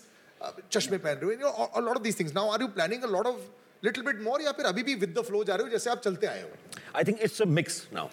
चश्मे 0.72 0.98
पहन 0.98 1.16
रहे 1.16 1.34
हो 1.34 1.80
lot 1.80 1.96
of 1.96 2.02
these 2.02 2.18
things 2.20 2.34
now 2.34 2.50
are 2.50 2.62
you 2.62 2.68
planning 2.68 3.02
a 3.02 3.10
lot 3.12 3.26
of 3.26 3.40
little 3.82 4.04
bit 4.04 4.20
more 4.22 4.42
या 4.42 4.52
फिर 4.52 4.66
अभी 4.66 4.82
भी 4.82 4.94
विद 4.96 5.14
द 5.18 5.22
फ्लो 5.24 5.44
जा 5.44 5.54
रहे 5.54 5.64
हो 5.64 5.70
जैसे 5.70 5.90
आप 5.90 6.00
चलते 6.02 6.26
आए 6.26 6.42
हो? 6.42 6.50
I 6.96 7.04
think 7.04 7.22
it's 7.22 7.42
a 7.42 7.44
mix 7.46 7.86
now 7.92 8.08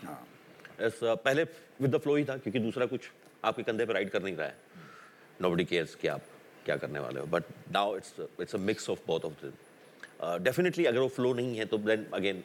पहले 1.03 1.43
विद 1.81 1.95
द 1.95 1.99
फ्लो 1.99 2.15
ही 2.15 2.25
था 2.25 2.37
क्योंकि 2.37 2.59
दूसरा 2.59 2.85
कुछ 2.85 3.09
आपके 3.43 3.63
कंधे 3.63 3.85
पे 3.85 3.93
राइड 3.93 4.09
कर 4.09 4.23
नहीं 4.23 4.35
रहा 4.35 4.47
है। 4.47 4.55
नोबडी 5.41 5.65
केयर्स 5.65 5.95
कि 5.95 6.07
आप 6.07 6.21
क्या 6.65 6.75
करने 6.77 6.99
वाले 6.99 7.19
हो 7.19 7.25
but 7.27 7.43
now 7.71 7.95
it's 7.97 8.13
it's 8.41 8.55
a 8.55 8.57
mix 8.69 8.89
of 8.89 8.99
both 9.07 9.25
of 9.25 9.33
them 9.41 9.51
definitely 10.41 10.85
अगर 10.85 10.99
वो 10.99 11.07
फ्लो 11.07 11.33
नहीं 11.33 11.57
है 11.57 11.65
तो 11.65 11.77
देन 11.77 12.05
अगेन 12.13 12.43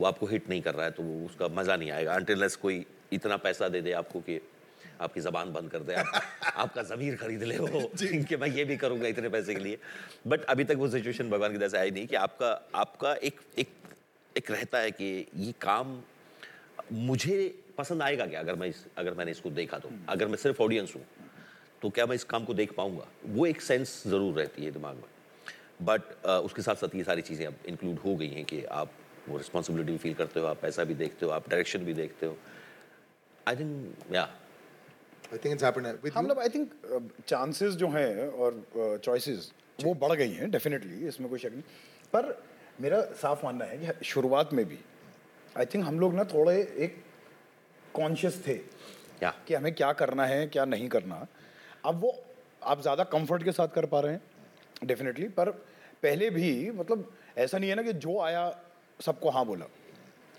वो 0.00 0.06
आपको 0.06 0.26
हिट 0.26 0.48
नहीं 0.48 0.62
कर 0.62 0.74
रहा 0.74 0.84
है 0.84 0.90
तो 0.92 1.02
उसका 1.26 1.48
मज़ा 1.54 1.76
नहीं 1.76 1.90
आएगा। 1.90 2.14
अनटिललेस 2.14 2.56
कोई 2.56 2.84
इतना 3.12 3.36
पैसा 3.38 3.68
दे 3.68 3.80
दे 3.80 3.92
आपको 3.92 4.20
कि 4.20 4.40
आपकी 5.00 5.20
जबान 5.20 5.52
बंद 5.52 5.70
कर 5.70 5.78
दे 5.78 5.94
आप, 5.94 6.06
आपका 6.56 6.82
ज़मीर 6.82 7.16
खरीद 7.16 7.42
ले 7.42 7.58
वो। 7.58 7.80
कि 8.28 8.36
मैं 8.36 8.48
ये 8.48 8.64
भी 8.64 8.76
करूँगा 8.76 9.08
इतने 9.08 9.28
पैसे 9.28 9.54
के 9.54 9.60
लिए। 9.60 9.78
बट 10.26 10.44
अभी 10.44 10.64
तक 10.64 10.76
वो 10.76 10.88
सिचुएशन 10.88 11.30
भगवान 11.30 11.52
की 11.52 11.58
तरह 11.58 11.68
से 11.68 11.78
आई 11.78 11.90
नहीं 11.90 12.06
कि 12.06 12.16
आपका 12.16 12.50
आपका 12.74 13.14
एक 13.14 13.40
एक 13.58 13.68
एक 14.36 14.50
रहता 14.50 14.78
है 14.78 14.90
कि 14.90 15.26
ये 15.36 15.52
काम 15.60 16.00
मुझे 16.92 17.54
पसंद 17.78 18.02
आएगा 18.02 18.26
क्या 18.26 18.40
अगर 18.40 18.54
मैं 18.54 18.68
इस 18.68 18.84
अगर 18.98 19.14
मैंने 19.14 19.30
इसको 19.30 19.50
देखा 19.50 19.78
तो? 19.78 19.90
अगर 20.08 20.28
मैं 20.28 20.36
सिर्फ़ 20.36 20.62
ऑडियंस 20.62 20.94
हूँ 20.96 21.04
तो 21.82 21.90
क्या 21.90 22.06
मैं 22.06 22.14
इस 22.14 22.24
काम 22.24 22.44
को 22.44 22.54
देख 22.54 22.72
पाऊँगा? 22.74 23.06
वो 23.26 23.46
एक 23.46 23.60
सेंस 23.62 24.02
ज़रूर 24.06 24.34
रहती 24.34 24.64
है 24.64 24.70
दिमाग 24.70 24.96
में। 24.96 25.17
बट 25.82 26.26
उसके 26.26 26.62
साथ 26.62 26.74
साथ 26.74 26.94
ये 26.96 27.04
सारी 27.04 27.22
चीज़ें 27.22 27.46
अब 27.46 27.54
इंक्लूड 27.68 27.98
हो 27.98 28.14
गई 28.16 28.28
हैं 28.28 28.44
कि 28.44 28.62
आप 28.64 28.92
वो 29.28 29.36
रिस्पॉन्सिबिलिटी 29.36 29.92
भी 29.92 29.98
फील 29.98 30.14
करते 30.14 30.40
हो 30.40 30.46
आप 30.46 30.60
पैसा 30.62 30.84
भी 30.84 30.94
देखते 30.94 31.26
हो 31.26 31.32
आप 31.32 31.48
डायरेक्शन 31.50 31.84
भी 31.84 31.94
देखते 31.94 32.26
हो। 32.26 32.36
आई 33.46 33.56
थिंक 33.56 34.12
या 34.12 34.22
I 34.22 35.38
think 35.38 35.52
it's 35.54 35.64
happened 35.64 35.86
with 36.04 36.12
हाँ 36.14 36.22
मतलब 36.22 36.38
आई 36.40 36.48
थिंक 36.48 36.70
चांसेस 37.28 37.74
जो 37.74 37.88
हैं 37.88 38.28
और 38.28 39.00
चॉइसेस 39.04 39.50
uh, 39.78 39.84
वो 39.84 39.94
बढ़ 39.94 40.12
गई 40.12 40.32
हैं 40.32 40.50
डेफिनेटली 40.50 41.06
इसमें 41.08 41.28
कोई 41.30 41.38
शक 41.38 41.52
नहीं। 41.52 41.62
पर 42.12 42.36
मेरा 42.80 43.00
साफ़ 43.20 43.44
मानना 43.44 43.64
है 43.64 43.78
कि 43.78 44.04
शुरुआत 44.04 44.52
में 44.52 44.64
भी 44.68 44.78
आई 45.56 45.66
थिंक 45.66 45.84
हम 45.84 46.00
लोग 46.00 46.14
ना 46.14 46.24
थोड़े 46.24 46.56
एक 46.78 46.96
कॉन्शियस 47.94 48.42
थे 48.46 48.54
या 49.22 49.34
कि 49.48 49.54
हमें 49.54 49.74
क्या 49.74 49.92
करना 49.92 50.26
है 50.26 50.46
क्या 50.46 50.64
नहीं 50.64 50.88
करना। 50.88 51.26
अब 51.86 52.00
वो 52.00 52.12
आप 52.62 52.82
ज़्यादा 52.82 53.04
कंफर्ट 53.12 53.42
के 53.44 53.52
साथ 53.52 53.68
कर 53.74 53.86
पा 53.86 54.00
रहे 54.00 54.12
हैं। 54.12 54.22
डेफिनेटली 54.84 55.28
पर 55.28 55.50
पहले 56.02 56.30
भी 56.30 56.70
मतलब 56.70 57.12
ऐसा 57.38 57.58
नहीं 57.58 57.70
है 57.70 57.76
ना 57.76 57.82
कि 57.82 57.92
जो 57.92 58.20
आया 58.20 58.58
सबको 59.00 59.30
हाँ 59.30 59.44
बोला। 59.46 59.66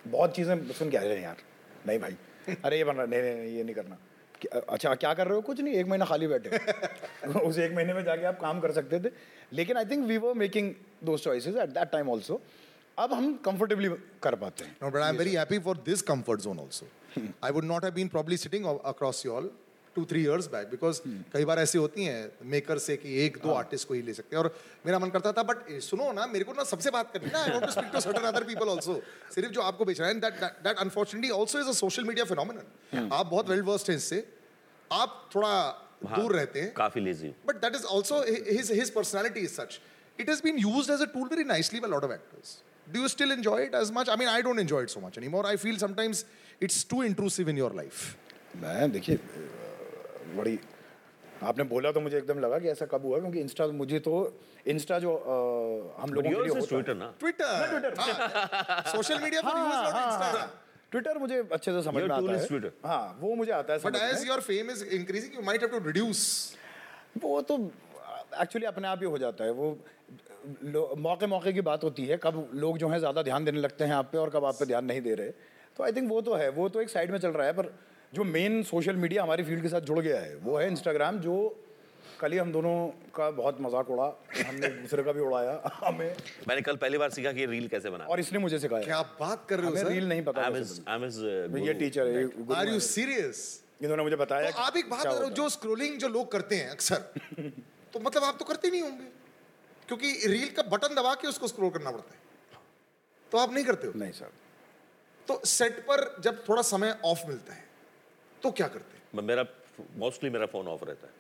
बहुत 0.08 0.36
चीज़ें 0.36 0.72
सुन 0.72 0.90
के 0.90 0.98
आ 0.98 1.02
रहे 1.02 1.16
हैं 1.16 1.24
यार। 1.24 1.38
नहीं 1.88 2.00
भाई। 2.00 2.16
अरे 2.66 2.78
ये 2.78 2.84
बन 2.84 2.96
रहा 2.96 3.06
नहीं 3.06 3.22
नहीं 3.22 3.56
ये 3.58 3.64
नहीं 3.64 3.76
करना। 3.76 3.98
अच्छा 4.70 4.96
क्या 4.96 5.14
कर 5.14 5.28
रहे 5.28 5.36
हो? 5.36 5.42
कुछ 5.42 5.60
नहीं। 5.62 5.74
एक 5.74 5.88
महीना 5.88 6.06
खाली 6.06 6.28
बैठे 6.28 6.50
उस 7.40 7.58
एक 7.60 7.74
महीने 7.76 7.94
में 7.94 8.04
जाके 8.04 8.26
आप 8.26 8.40
काम 8.40 8.60
कर 8.60 8.72
सकते 8.72 9.00
थे। 9.00 9.12
लेकिन 9.54 9.78
I 9.78 9.86
think 9.86 10.06
we 10.08 10.18
were 10.18 10.34
making 10.34 10.74
दो 11.04 11.18
choices 11.18 11.56
at 11.56 11.70
that 11.70 11.92
time 11.92 12.10
also 12.10 12.42
अब 13.00 13.14
हम 13.14 13.34
कंफर्टेबली 13.46 13.90
कर 14.24 14.36
पाते 14.36 14.64
हैं। 14.66 14.78
No, 14.84 14.90
but 14.94 15.04
I'm 15.04 15.18
very 15.22 15.36
happy 15.36 15.60
for 15.68 15.76
this 15.90 16.02
comfort 16.12 16.42
zone 16.48 16.60
also. 16.66 16.86
I 17.48 17.52
would 17.52 17.68
not 17.74 17.84
have 17.84 17.96
been 17.96 18.10
probably 18.16 18.38
sitting 18.38 18.66
a- 18.66 18.80
across 18.94 19.24
you 19.26 19.36
all. 19.36 19.50
Two 19.96 20.04
three 20.06 20.22
years 20.22 20.48
back 20.48 20.68
because 20.70 21.00
कई 21.34 21.46
बार 21.46 21.60
ऐसी 21.60 21.78
होती 21.78 22.04
हैं 22.04 22.32
मेकर 22.52 22.78
से 22.80 22.96
कि 22.98 23.16
एक 23.26 23.38
दो 23.44 23.50
हाँ। 23.50 23.58
आर्टिस्ट 23.58 23.88
को 23.88 23.94
ही 23.94 24.02
ले 24.02 24.14
सकते 24.14 24.36
हैं। 24.36 24.44
और 24.44 24.54
मेरा 24.86 25.00
मन 25.00 25.10
करता 25.10 25.32
था 25.32 25.44
बट 25.44 25.66
eh, 25.68 25.80
सुनो 25.82 26.12
ना 26.12 26.28
मेरे 26.28 26.46
को 26.46 26.54
ना 26.54 26.64
सबसे 26.66 26.92
बात 26.92 27.12
करनी 27.14 27.32
ना 27.34 27.44
I 27.44 27.60
to 27.60 27.72
speak 27.72 28.26
other 28.26 28.44
people 28.44 28.70
also 28.70 29.02
सिर्फ़ 29.36 29.52
जो 29.52 29.62
आपको 29.62 29.86
बेच 29.86 30.00
रहा 30.00 30.10
है 30.10 30.20
that 30.20 30.78
unfortunately 30.78 31.32
also 31.34 31.60
is 31.60 31.68
a 31.68 31.74
social 31.80 32.04
media 32.06 32.26
phenomenon 32.26 33.10
आप 33.12 33.26
बहुत 33.26 33.50
वेल 33.50 33.62
वर्स्ट 33.70 33.90
हैं 33.90 33.98
इससे। 33.98 34.26
आप 34.92 35.30
थोड़ा 35.36 35.50
हाँ, 35.50 36.20
दूर 36.20 36.36
रहते 36.36 36.62
हैं। 36.62 36.74
काफ़ी 36.74 37.02
lazy 37.02 37.34
but 37.48 37.62
that 37.62 37.76
is 37.76 37.86
also 37.98 38.22
his 38.74 38.90
personality 38.92 39.40
is 39.40 39.54
such 39.54 39.80
it 40.20 40.30
has 40.30 40.42
been 40.44 40.58
use 40.60 40.92
as 40.92 41.02
a 41.02 41.06
tool 41.14 41.28
very 41.30 41.44
nicely 41.44 41.80
by 41.80 41.92
of 41.92 42.12
actors 42.14 42.58
do 42.88 43.02
you 43.02 43.08
still 43.08 43.32
enjoy 43.32 43.64
it 43.64 43.76
as 43.76 43.92
much 43.94 44.10
I 44.10 44.16
mean 44.16 44.28
I 44.28 44.42
don't 44.42 44.60
enjoy 44.60 44.84
it 44.84 44.90
so 44.90 45.00
much 45.00 45.18
any 45.18 45.28
more 45.28 45.46
I 45.46 45.58
feel 45.58 45.78
sometimes 45.78 46.26
it's 46.62 46.86
too 46.90 47.04
intrusive 47.04 47.50
in 47.50 47.58
your 47.58 47.76
life 47.76 48.16
मैं 48.58 48.92
देखिए 48.92 49.20
बड़ी 50.38 50.58
आपने 51.50 51.64
बोला 51.64 51.92
तो 51.92 52.00
मुझे 52.02 52.18
एकदम 52.18 52.40
लगा 52.40 52.58
कि 52.60 52.68
ऐसा 52.70 52.86
कब 52.94 53.06
हुआ 53.06 53.20
क्योंकि 53.20 53.40
इंस्टा 53.40 53.68
मुझे 53.82 54.00
तो 54.08 54.14
इंस्टा 54.68 54.98
जो 55.00 55.14
अ, 55.16 56.02
हम 56.02 56.14
लोगों 56.14 56.30
के 56.30 56.44
लिए 56.44 56.66
ट्विटर 56.68 56.96
ना. 56.96 57.14
Social 58.96 59.22
media 59.26 59.42
for 59.44 59.54
you 59.60 59.68
is 59.68 59.80
not 59.86 60.00
Insta. 60.02 60.42
Twitter 60.92 61.18
मुझे 61.20 61.38
अच्छे 61.52 61.72
से 61.72 61.82
समझ 61.84 62.04
में 62.04 62.10
आता 62.16 62.32
है 62.32 62.48
Twitter. 62.48 62.72
हाँ 62.86 63.18
वो 63.22 63.36
मुझे 63.36 63.52
आता 63.52 63.74
है 63.74 63.80
But 63.80 63.96
समझ 63.96 64.02
as 64.14 64.22
में। 64.24 64.30
your 64.32 64.40
fame 64.50 64.72
is 64.76 64.82
increasing, 65.00 65.36
you 65.40 65.44
might 65.50 65.62
have 65.66 65.74
to 65.76 65.82
reduce. 65.88 66.24
वो 67.26 67.42
तो 67.52 67.58
एक्चुअली 68.42 68.66
अपने 68.68 68.88
आप 68.88 69.00
ही 69.00 69.06
हो 69.06 69.18
जाता 69.18 69.44
है 69.44 69.52
वो 69.60 69.78
मौके 71.06 71.28
मौके 71.28 71.54
की 71.54 71.62
बात 71.68 71.84
होती 71.84 72.06
है 72.06 72.18
कब 72.24 72.50
लोग 72.56 72.78
जो 72.78 72.88
है 72.90 73.00
ज़्यादा 73.00 73.22
ध्यान 73.24 73.46
देने 73.46 73.60
लगते 73.62 73.84
हैं 73.84 73.94
आप 73.94 74.10
पे 74.12 74.18
और 74.18 74.30
कब 74.36 74.46
आप 74.46 74.56
पे 74.60 74.66
ध्यान 74.66 74.86
नहीं 74.86 75.02
दे 75.02 75.14
रहे 75.22 75.30
तो 75.78 75.84
आई 75.84 75.92
थिंक 75.92 76.10
वो 76.10 76.22
तो 76.28 76.34
है 76.42 76.50
वो 76.58 76.68
तो 76.70 76.82
एक 76.82 76.90
साइड 76.90 77.12
में 77.12 77.18
चल 77.20 77.30
रहा 77.30 77.48
है 77.48 77.54
पर 77.54 77.72
जो 78.14 78.24
मेन 78.24 78.62
सोशल 78.64 78.96
मीडिया 78.96 79.24
हमारी 79.24 79.44
फ़ील्ड 79.44 79.62
के 79.62 79.70
साथ 79.70 79.82
जुड़ 79.88 80.00
गया 80.00 80.20
है 80.20 80.36
वो 80.44 80.58
है 80.58 80.68
इंस्टाग्राम 80.68 81.18
जो 81.20 81.36
कल 82.20 82.32
ही 82.32 82.38
हम 82.38 82.52
दोनों 82.52 82.74
का 83.16 83.30
बहुत 83.32 83.58
मज़ाक 83.62 83.90
उड़ा 83.90 84.06
हमने 84.38 84.68
दूसरे 84.70 85.04
का 85.04 85.12
भी 85.12 85.22
उड़ाया 85.22 85.52
हमें। 85.76 86.16
मैंने 86.48 86.62
कल 86.62 86.76
पहली 86.76 86.98
बार 86.98 87.10
सीखा 87.10 87.32
कि 87.32 87.46
रील 87.46 87.68
कैसे 87.68 87.90
बना 87.90 88.06
और 88.06 88.20
इसने 88.20 88.40
मुझे 88.40 88.60
सिखाया। 88.60 88.84
क्या 88.84 89.02
बात 89.20 89.46
कर 89.50 89.60
रहे 89.60 89.70
हो 89.70 89.76
सर 89.78 89.88
रील 89.88 90.08
नहीं 90.10 90.24
पता 90.24 90.42
आई 90.42 90.48
एम 90.48 90.54
कैसे 90.56 90.82
आई 90.88 91.44
एम 91.44 91.58
ये 91.68 91.74
टीचर 91.74 92.08
है 92.08 92.26
आर 92.56 92.70
यू 92.70 92.80
सीरियस 92.88 93.44
इन्होंने 93.84 94.04
मुझे 94.04 94.16
बताया 94.16 94.52
तो 94.52 94.60
आप 94.60 94.78
एक 94.78 94.90
बात 94.90 95.06
करो 95.06 95.30
जो 95.38 95.48
स्क्रोलिंग 95.50 95.98
जो 96.00 96.08
लोग 96.10 96.32
करते 96.32 96.56
हैं 96.56 96.70
अक्सर 96.70 96.98
तो 97.94 98.00
मतलब 98.00 98.24
आप 98.24 98.36
तो 98.40 98.46
करते 98.46 98.70
नहीं 98.70 98.82
होंगे 98.82 99.08
क्योंकि 99.88 100.28
रील 100.28 100.50
का 100.58 100.64
बटन 100.72 100.96
दबा 100.96 101.14
के 101.22 101.28
उसको 101.28 101.48
स्क्रोल 101.48 101.70
करना 101.70 101.92
पड़ता 101.92 102.14
है। 102.14 102.20
तो 103.32 103.38
आप 103.38 103.54
नहीं 103.54 103.66
करते 103.66 103.88
हो? 103.88 103.94
नहीं 103.96 104.12
सर 104.12 104.32
तो 105.28 105.42
सेट 105.46 105.80
पर 105.88 106.16
जब 106.22 106.44
थोड़ा 106.50 106.62
समय 106.68 106.96
ऑफ़ 107.06 107.28
मिलता 107.28 107.54
है 107.54 107.68
तो 108.44 108.52
क्या 108.52 108.68
करते 108.68 108.98
हैं? 108.98 109.28
मेरा 109.28 109.46
मोस्टली 109.98 110.30
मेरा 110.30 110.46
फ़ोन 110.46 110.68
ऑफ़ 110.68 110.86
रहता 110.86 111.08
है 111.08 111.14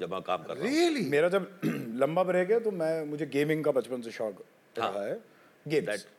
जब 0.00 0.12
मैं 0.12 0.22
काम 0.22 0.42
कर 0.42 0.56
रहा 0.56 0.68
हूँ। 0.68 1.08
मेरा 1.10 1.28
जब 1.28 1.60
लंबा 2.00 2.22
ब्रेक 2.22 2.50
है 2.50 2.60
तो 2.60 2.70
मैं 2.70 3.04
मुझे 3.06 3.26
गेमिंग 3.26 3.64
का 3.64 3.70
बचपन 3.70 4.02
से 4.02 4.10
शौक 4.10 4.44
हाँ। 4.78 4.92
रहा 4.92 5.04
है। 5.04 5.20
Games 5.68 5.88
that 5.88 6.12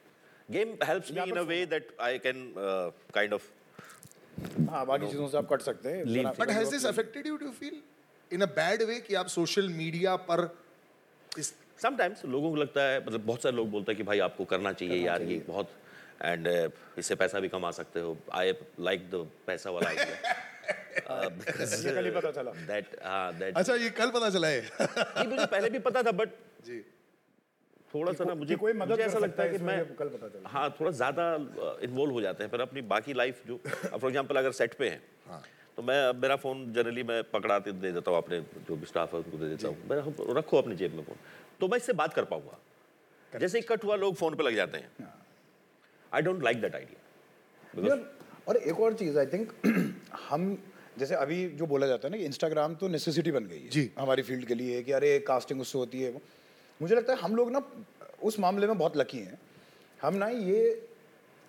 game 0.51 0.73
helps 0.89 1.11
me 1.11 1.23
in 1.25 1.37
a 1.37 1.45
way 1.51 1.61
that 1.73 1.93
I 2.07 2.13
can 2.25 2.41
uh, 2.63 2.87
kind 3.17 3.39
हाँ 4.69 4.85
बाकी 4.85 5.07
चीज़ों 5.07 5.27
से 5.27 5.37
आप 5.37 5.47
कट 5.53 5.61
सकते 5.61 5.89
हैं 5.89 6.23
but 6.39 6.49
has 6.51 6.71
this 6.71 6.85
affected 6.85 7.27
you 7.27 7.37
do 7.37 7.51
feel 7.51 7.81
in 8.33 8.41
a 8.41 8.45
bad 8.45 8.83
way 8.83 8.99
कि 8.99 9.15
आप 9.15 9.27
सोशल 9.27 9.69
मीडिया 9.69 10.15
पर 10.15 10.57
इस 11.39 11.53
समटाइम्स 11.77 12.25
लोगों 12.25 12.49
को 12.49 12.55
लगता 12.55 12.81
है 12.81 13.05
मतलब 13.05 13.25
बहुत 13.25 13.41
सारे 13.41 13.55
लोग 13.55 13.69
बोलते 13.71 13.91
हैं 13.91 13.97
कि 13.97 14.03
भाई 14.03 14.19
आपको 14.19 14.45
करना 14.45 14.73
चाहिए 14.73 15.05
यार 15.05 15.21
ये 15.21 15.39
बहुत 15.47 15.69
एंड 16.21 16.47
इससे 16.97 17.15
पैसा 17.15 17.39
भी 17.39 17.49
कमा 17.49 17.71
सकते 17.71 17.99
हो। 17.99 18.17
आई 18.33 18.53
लाइक 18.79 19.09
द 19.11 19.27
पैसा 19.47 19.69
वाला 19.69 19.89
आइडिया 19.89 20.33
मुझे 21.29 21.91
कल 21.91 22.05
ही 22.05 22.11
पता 22.11 22.31
चला। 22.31 22.51
दैट 22.67 22.95
हाँ 23.03 23.33
दैट 23.37 23.57
अच्छा 23.57 23.73
ये 23.75 23.89
कल 23.97 24.11
पता 24.11 24.29
चला 24.29 24.47
है। 24.47 24.61
नहीं 24.81 25.27
मुझे 25.27 25.45
पहले 25.45 25.69
भी 25.69 25.79
पता 25.79 26.03
था 26.03 26.11
बट 26.13 26.29
जी। 26.65 26.83
थोड़ा 27.93 28.13
सा 28.13 28.23
ना 28.23 28.33
मुझे 28.35 28.55
कोई 28.55 28.73
मदद 28.73 28.89
मुझे 28.91 29.03
ऐसा 29.03 29.19
लगता 29.19 29.43
है 29.43 29.51
है 29.51 29.57
कि 29.57 29.63
मैं 29.63 29.95
कल 29.95 30.09
पता 30.09 30.27
चला। 30.27 30.49
हाँ 30.49 30.69
थोड़ा 30.79 30.91
ज़्यादा 30.91 31.25
इन्वॉल्व 31.83 32.13
हो 32.13 32.21
जाते 32.21 32.43
हैं 32.43 32.51
पर 32.51 32.61
अपनी 32.61 32.81
बाकी 32.93 33.13
लाइफ 33.13 33.41
जो 33.47 33.57
फॉर 33.67 34.07
एग्जांपल 34.07 34.35
अगर 34.35 34.51
सेट 34.51 34.73
पे 34.73 34.89
हैं 34.89 35.01
तो 35.77 35.81
मैं 35.83 35.99
अब 36.07 36.21
मेरा 36.21 36.35
फ़ोन 36.35 36.71
जनरली 36.73 37.03
मैं 37.03 37.21
पकड़ा 37.31 37.57
के 37.59 37.71
दे 37.73 37.91
देता 37.91 38.11
हूँ 38.11 38.17
अपने 38.17 38.39
जो 38.67 38.75
भी 38.75 38.85
स्टाफ 38.85 39.13
है 39.13 39.19
उनको 39.19 39.37
दे 39.37 39.49
देता 39.49 39.67
हूँ। 39.67 39.77
मैं 39.89 40.35
रखो 40.37 40.57
अपनी 40.57 40.75
जेब 40.75 40.93
में 40.95 41.03
फ़ोन 41.03 41.17
तो 41.59 41.67
मैं 41.67 41.77
इससे 41.77 41.93
बात 41.93 42.13
कर 42.13 42.25
पाऊँगा। 42.25 43.39
जैसे 43.39 43.57
ही 43.57 43.63
कट 43.69 43.83
हुआ 43.83 43.95
लोग 43.95 44.15
फ़ोन 44.15 44.35
पे 44.35 44.43
लग 44.43 44.55
जाते 44.55 44.77
हैं। 44.77 45.13
I 46.13 46.21
don't 46.21 46.43
like 46.43 46.61
that 46.61 46.75
idea 46.75 47.97
और 48.47 48.57
एक 48.57 48.79
और 48.79 48.93
चीज़ 48.93 49.19
आई 49.19 49.25
थिंक 49.25 49.51
हम 50.29 50.57
जैसे 50.99 51.15
अभी 51.15 51.45
जो 51.59 51.65
बोला 51.65 51.87
जाता 51.87 52.07
है 52.07 52.11
ना 52.11 52.17
कि 52.17 52.25
इंस्टाग्राम 52.25 52.75
तो 52.75 52.87
नेसेसिटी 52.87 53.31
बन 53.31 53.45
गई 53.45 53.59
है 53.59 53.69
जी। 53.69 53.89
हमारी 53.97 54.21
फ़ील्ड 54.23 54.45
के 54.47 54.55
लिए 54.55 54.81
कि 54.83 54.91
अरे 54.91 55.17
कास्टिंग 55.27 55.61
उससे 55.61 55.77
होती 55.77 56.01
है 56.01 56.11
मुझे 56.81 56.95
लगता 56.95 57.13
है 57.13 57.19
हम 57.19 57.35
लोग 57.35 57.51
ना 57.51 57.61
उस 58.23 58.39
मामले 58.39 58.67
में 58.67 58.77
बहुत 58.77 58.97
लकी 58.97 59.17
हैं। 59.19 59.39
हम 59.99 60.15
ना 60.15 60.27
ये 60.27 60.61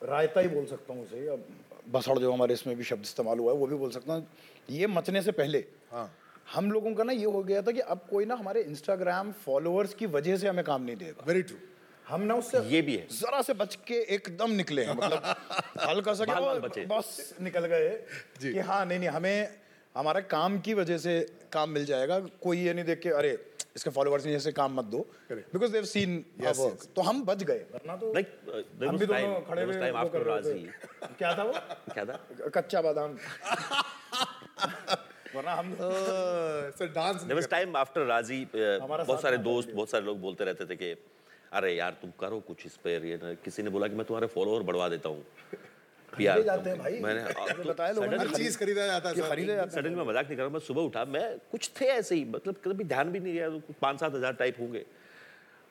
रायता 0.01 0.40
ही 0.40 0.49
बोल 0.49 0.66
सकता 0.66 0.95
हूँ 0.95 1.03
उसे 1.03 1.27
अब 1.29 1.45
बसड़ 1.92 2.19
जो 2.19 2.33
हमारे 2.33 2.55
इसमें 2.55 2.77
भी 2.77 2.85
शब्द 2.85 3.03
इस्तेमाल 3.03 3.38
हुआ 3.38 3.53
है 3.53 3.59
वो 3.59 3.66
भी 3.66 3.77
बोल 3.77 3.90
सकता 3.90 4.14
हूँ। 4.14 4.27
ये 4.71 4.87
मचने 4.88 5.23
से 5.23 5.33
पहले 5.33 5.64
हाँ। 5.92 6.11
हम 6.55 6.71
लोगों 6.73 6.95
का 6.95 7.05
ना 7.05 7.12
ये 7.12 7.25
हो 7.27 7.42
गया 7.42 7.62
था 7.62 7.73
कि 7.73 7.81
अब 7.92 8.07
कोई 8.11 8.25
ना 8.25 8.35
हमारे 8.35 8.62
इंस्टाग्राम 8.62 9.33
फॉलोअर्स 9.45 9.95
की 9.95 10.07
वजह 10.09 10.37
से 10.37 10.49
हमें 10.49 10.64
काम 10.64 10.83
नहीं 10.83 10.97
देगा 10.97 11.25
वेरी 11.27 11.42
ट्रू 11.42 11.57
हम 12.09 12.23
ना 12.23 12.35
उससे 12.35 12.59
ये 12.71 12.81
भी 12.83 12.97
है। 12.97 13.07
जरा 13.11 13.40
से 13.42 13.55
बच 13.55 13.75
के 13.87 13.95
एकदम 14.14 14.51
निकले 14.51 14.83
हैं 14.85 14.95
मतलब 14.97 15.23
हल्का 15.88 16.12
सा। 16.14 16.25
बस 16.92 17.35
निकल 17.42 17.66
गए 17.66 17.88
जी। 18.40 18.53
कि 18.53 18.59
हाँ 18.69 18.85
नहीं 18.87 18.99
नहीं 18.99 19.09
हमें 19.09 19.59
हमारा 19.95 20.21
काम 20.31 20.59
की 20.61 20.75
वजह 20.75 20.99
से 20.99 21.21
काम 21.53 21.71
मिल 21.71 21.85
जाएगा। 21.85 22.19
कोई 22.42 22.59
ये 22.59 22.73
नहीं 22.75 22.85
देख 22.85 23.01
के 23.01 23.09
अरे 23.11 23.31
इसके 23.77 23.90
फॉलोअर्स 23.90 24.25
ने 24.27 24.33
जैसे 24.33 24.53
काम 24.53 24.75
मत 24.75 24.85
दो। 24.85 24.99
बिकॉज़ 25.33 25.73
देव 25.73 25.85
सीन 25.85 26.25
वर्क 26.40 26.87
तो 26.97 27.03
हम 27.03 27.25
बच 27.25 27.42
गए। 27.42 27.59
वरना 27.73 27.97
तो 27.97 28.12
लाइक 28.14 28.29
हम 28.85 28.97
भी 28.99 29.07
दोनों 29.07 29.40
खड़े 29.49 29.62
हुए 29.62 29.90
आफ्टर 29.90 30.23
राज़ी 30.27 30.55
क्या 31.19 31.37
था 31.38 31.42
वो? 31.42 31.53
क्या 31.95 32.05
था? 32.05 32.16
कच्चा 32.57 32.83
बादाम। 32.83 33.16
वरना 35.37 35.55
हम 35.55 35.75
sir 35.81 36.87
dance 36.95 37.23
there 37.23 37.35
was 37.35 37.49
time 37.51 37.77
after 37.77 38.05
Raazi 38.07 38.47
बहुत 38.55 39.21
सारे 39.23 39.38
दोस्त 39.38 39.71
बहुत 39.75 39.90
सारे 39.90 40.05
लोग 40.05 40.21
बोलते 40.21 40.45
रहते 40.45 40.64
थे 40.66 40.77
कि 40.77 40.92
अरे 41.52 41.74
यार 41.74 41.96
तुम 42.02 42.11
करो 42.20 42.40
कुछ 42.46 42.66
इस 42.66 42.76
पर 42.85 43.04
ये 43.06 43.37
किसी 43.44 43.62
ने 43.62 43.70
बोला 43.70 43.88
कि 43.88 43.94
मैं 43.96 44.06
तुम्हारे 44.06 44.26
फॉलोअर 44.28 44.62
बढ़वा 44.62 44.88
देता 44.88 45.09
हूँ। 45.09 45.24
जाते 46.12 46.70
हैं 46.70 46.78
भाई। 46.78 46.98
मैंने 47.00 47.22
मुझे 47.22 47.62
बताया 47.62 47.92
लोगों 47.92 48.06
ने 48.09 48.28
चीज़ 48.37 48.59
खरीदा 48.59 48.87
जाता 48.87 49.09
है 49.09 49.14
कि 49.14 49.20
सर। 49.20 49.28
खरीदे 49.28 49.54
जाते 49.54 49.68
हैं। 49.68 49.74
सडनली 49.76 49.96
मैं 49.96 50.04
मज़ाक 50.06 50.26
नहीं 50.26 50.37
कर 50.37 50.42
रहा 50.42 50.52
मैं 50.52 50.61
सुबह 50.61 50.82
उठा 50.82 51.04
मैं 51.06 51.24
कुछ 51.50 51.70
थे 51.80 51.87
ऐसे 51.87 52.14
ही 52.14 52.24
मतलब 52.24 52.61
कभी 52.64 52.85
ध्यान 52.85 53.11
भी 53.12 53.20
नहीं 53.20 53.32
दिया 53.32 53.48
तो 53.50 53.74
पाँच 53.80 54.00
सात 54.00 54.14
हज़ार 54.14 54.32
टाइप 54.35 54.61
होंगे। 54.61 54.85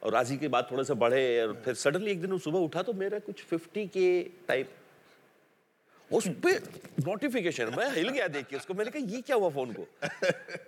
और 0.01 0.11
राज़ी 0.13 0.37
के 0.37 0.47
बाद 0.47 0.67
थोड़े 0.71 0.83
से 0.83 0.93
बढ़े 0.95 1.21
और 1.41 1.53
फिर 1.65 1.73
सडनली 1.75 2.11
एक 2.11 2.21
दिन 2.21 2.37
सुबह 2.39 2.59
उठा 2.59 2.81
तो 2.83 2.93
मेरा 2.95 3.19
कुछ 3.19 3.43
फिफ्टी 3.43 3.85
के 3.87 4.07
टाइप 4.47 4.69
उस 6.09 6.27
पे 6.43 6.53
नोटिफिकेशन 7.01 7.73
मैं 7.77 7.89
हिल 7.91 8.09
गया 8.09 8.27
देख 8.29 8.47
के 8.47 8.55
उसको। 8.55 8.73
मैंने 8.73 8.91
कहा 8.91 9.11
ये 9.11 9.21
क्या 9.21 9.35
हुआ 9.35 9.49
फ़ोन 9.49 9.71
को? 9.73 9.87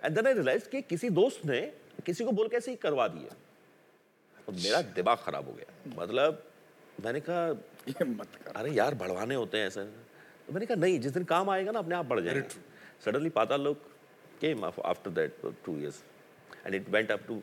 एंड 0.04 0.14
देन 0.14 0.26
आई 0.26 0.32
रियलाइज़ 0.32 0.68
कि 0.68 0.82
किसी 0.84 1.10
दोस्त 1.12 1.44
ने 1.46 1.60
किसी 2.06 2.24
को 2.24 2.32
बोल 2.32 2.48
के 2.48 2.56
ऐसे 2.56 2.70
ही 2.70 2.76
करवा 2.78 3.06
दिया। 3.08 3.36
और 4.48 4.54
मेरा 4.54 4.80
दिमाग 4.96 5.18
खराब 5.18 5.46
हो 5.46 5.52
गया। 5.52 5.94
मतलब 6.02 6.42
मैंने 7.04 7.20
कहा 7.20 7.46
ये 7.88 8.04
मत 8.04 8.28
कर। 8.44 8.52
अरे 8.56 8.70
यार 8.72 8.94
बढ़वाने 8.94 9.34
होते 9.34 9.58
हैं 9.58 9.66
ऐसे। 9.66 9.84
तो 10.46 10.52
मैंने 10.52 10.66
कहा 10.66 10.76
नहीं 10.76 10.98
जिस 11.00 11.12
दिन 11.12 11.24
काम 11.24 11.50
आएगा 11.50 11.72
ना 11.72 11.78
अपने 11.78 11.94
आप 11.94 12.06
बढ़ 12.06 12.20
जाएगा। 12.20 12.42
Suddenly 13.04 13.30
Paatal 13.30 13.60
Lok 13.60 13.76
came 14.40 14.64
after 14.64 15.10
that 15.10 15.36
two 15.64 15.78
years 15.78 16.02
and 16.66 16.74
it 16.74 16.88
went 16.88 17.10
up 17.10 17.26
to 17.28 17.34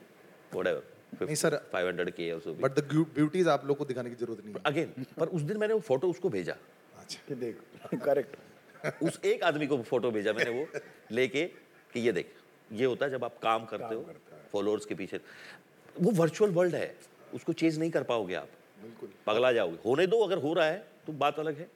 whatever 0.54 0.84
नहीं 1.22 1.36
सर 1.36 1.56
500 1.74 2.12
के 2.12 2.32
और 2.32 2.40
सो 2.42 2.54
बट 2.54 2.80
द 2.80 2.84
ब्यूटीज 3.16 3.48
आप 3.48 3.66
लोग 3.66 3.78
को 3.78 3.86
दिखाने 3.86 4.10
की 4.10 4.16
ज़रूरत 4.16 4.46
नहीं 4.46 4.56
अगेन 4.66 5.06
पर 5.20 5.28
उस 5.28 5.42
दिन 5.42 5.58
मैंने 5.58 5.74
वो 5.74 5.80
फ़ोटो 5.80 6.10
उसको 6.10 6.30
भेजा। 6.30 6.56
अच्छा। 7.00 7.20
कि 7.28 7.36
देख 7.36 7.62
करेक्ट 8.06 8.36
उस 9.04 9.20
एक 9.26 9.44
आदमी 9.44 9.68
को 9.68 9.82
फ़ोटो 9.84 10.12
भेजा 10.12 10.34
मैंने 10.34 10.52
वो 10.52 10.68
लेके 11.12 11.46
कि 11.94 12.00
ये 12.00 12.12
देख 12.12 12.34
ये 12.72 12.86
होता 12.86 13.06
है 13.06 13.12
जब 13.12 13.24
आप 13.24 13.38
काम 13.44 13.66
करते 13.66 13.96
काम 13.96 13.96
हो 13.96 14.14
फॉलोअर्स 14.52 14.86
के 14.86 14.96
पीछे। 14.96 15.20
वो 16.02 16.12
वर्चुअल 16.12 16.52
वर्ल्ड 16.52 16.76
है। 16.76 16.96
उसको 17.34 17.54
चेंज 17.54 17.78
नहीं 17.80 17.92
कर 17.92 18.04
पाओगे 18.04 18.34
आप। 18.36 18.50
बिल्कुल। 18.82 19.10
पगला 19.28 19.52
जाओगे। 19.52 19.78
होने 19.86 20.08
दो 20.08 20.20
अगर 20.20 20.38
हो 20.38 20.54
रहा 20.54 20.66
है 20.66 20.86
तो 21.08 21.14
बात 21.16 21.40
अलग 21.40 21.58
है। 21.60 21.68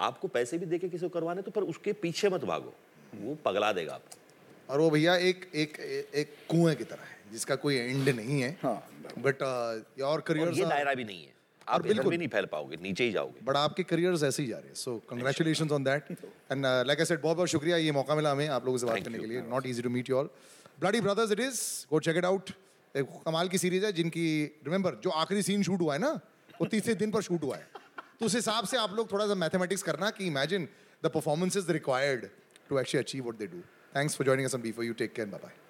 आपको 0.00 0.28
पैसे 0.28 0.58
भी 0.58 0.66
देके 0.66 0.88
किसी 0.88 1.02
को 1.02 1.08
करवाने 1.10 1.42
तो 1.42 1.50
पर 1.50 1.62
उसके 1.64 1.92
पीछे 2.02 2.28
मत 2.28 2.44
भागो। 2.44 2.74
वो 3.14 3.34
पगला 3.44 3.72
देगा 3.72 3.94
आपको। 3.94 4.72
और 4.72 4.80
वो 4.80 4.90
भैया 4.90 5.16
एक 5.18 5.50
एक 5.54 5.78
एक 6.14 6.34
कुएँ 6.48 6.74
की 6.74 6.84
तरह 6.84 7.02
है 7.02 7.32
जिसका 7.32 7.56
कोई 7.56 7.76
एंड 7.76 8.08
नहीं 8.08 8.40
है। 8.40 8.50
हाँ, 8.62 8.78
बट 9.18 9.42
योर 9.98 10.20
करियर 10.20 10.52
ये 10.54 10.64
दायरा 10.66 10.94
भी 10.94 11.04
नहीं 11.04 11.24
है। 11.24 11.30
आप 11.66 11.82
बिल्कुल। 11.82 12.10
भी 12.10 12.16
नहीं 12.16 12.28
फैल 12.28 12.46
पाओगे 12.46 12.76
नीचे 12.82 13.04
ही 13.04 13.12
जाओगे। 13.12 13.44
बट 13.44 13.56
आपके 13.56 13.82
करियर्स 13.82 14.22
ऐसे 14.22 14.42
ही 14.42 14.48
जा 14.48 14.56
रहे 14.56 14.68
हैं। 14.68 14.74
So 14.74 14.96
congratulation 15.10 15.70
on 15.70 15.84
that 15.84 16.10
and 16.10 16.66
like 16.86 16.98
I 16.98 17.04
said 17.04 17.20
बहुत 17.22 17.36
बहुत 17.36 17.48
शुक्रिया। 17.48 17.76
ये 17.76 17.92
मौका 17.92 18.14
मिला 18.14 18.32
हमें 18.32 18.48
आप 18.48 18.64
लोगों 18.64 18.78
से 18.78 18.86
बात 18.86 19.04
करने 19.04 19.18
के 19.18 19.26
लिए। 19.26 19.42
Not 19.50 19.66
easy 19.66 19.82
to 19.82 19.90
meet 19.90 20.10
you 20.10 20.16
all 20.16 20.30
bloody 20.80 21.00
brothers 21.00 21.32
it 21.32 21.40
is 21.40 21.60
go 21.90 22.00
check 22.00 22.16
it 22.16 22.24
out 22.24 22.50
एक 22.96 23.06
कमाल 23.26 23.48
की 23.48 23.58
सीरीज़ 23.58 23.84
है 23.86 23.92
जिनकी 23.92 24.24
रिमेंबर 24.64 25.00
जो 25.04 25.10
आखिरी 25.10 25.42
सीन 25.42 25.62
शूट 25.62 25.80
हुआ 25.80 25.94
है 25.94 26.00
ना, 26.00 26.12
वो 26.60 26.66
तीसरे 26.66 26.94
दिन 26.94 27.10
पर 27.10 27.22
शूट 27.22 27.42
हुआ 27.44 27.56
है। 27.56 27.66
तो 28.20 28.26
उस 28.26 28.34
हिसाब 28.34 28.66
से 28.66 28.76
आप 28.76 28.94
लोग 28.96 29.10
थोड़ा 29.12 29.26
सा 29.26 29.34
मैथमेटिक्स 29.34 29.82
करना 29.82 30.10
कि 30.10 30.26
imagine 30.26 30.68
the 31.04 31.10
performance 31.14 31.56
is 31.56 31.70
required 31.72 32.26
to 32.68 32.78
actually 32.78 33.04
achieve 33.04 33.28
what 33.28 33.38
they 33.38 33.46
do 33.46 33.60
thanks 33.96 34.16
for 34.16 34.24
joining 34.24 34.60
be 34.62 34.72
for 34.72 34.84
you 34.84 34.92
take 34.94 35.14
care 35.14 35.28
bye 35.28 35.61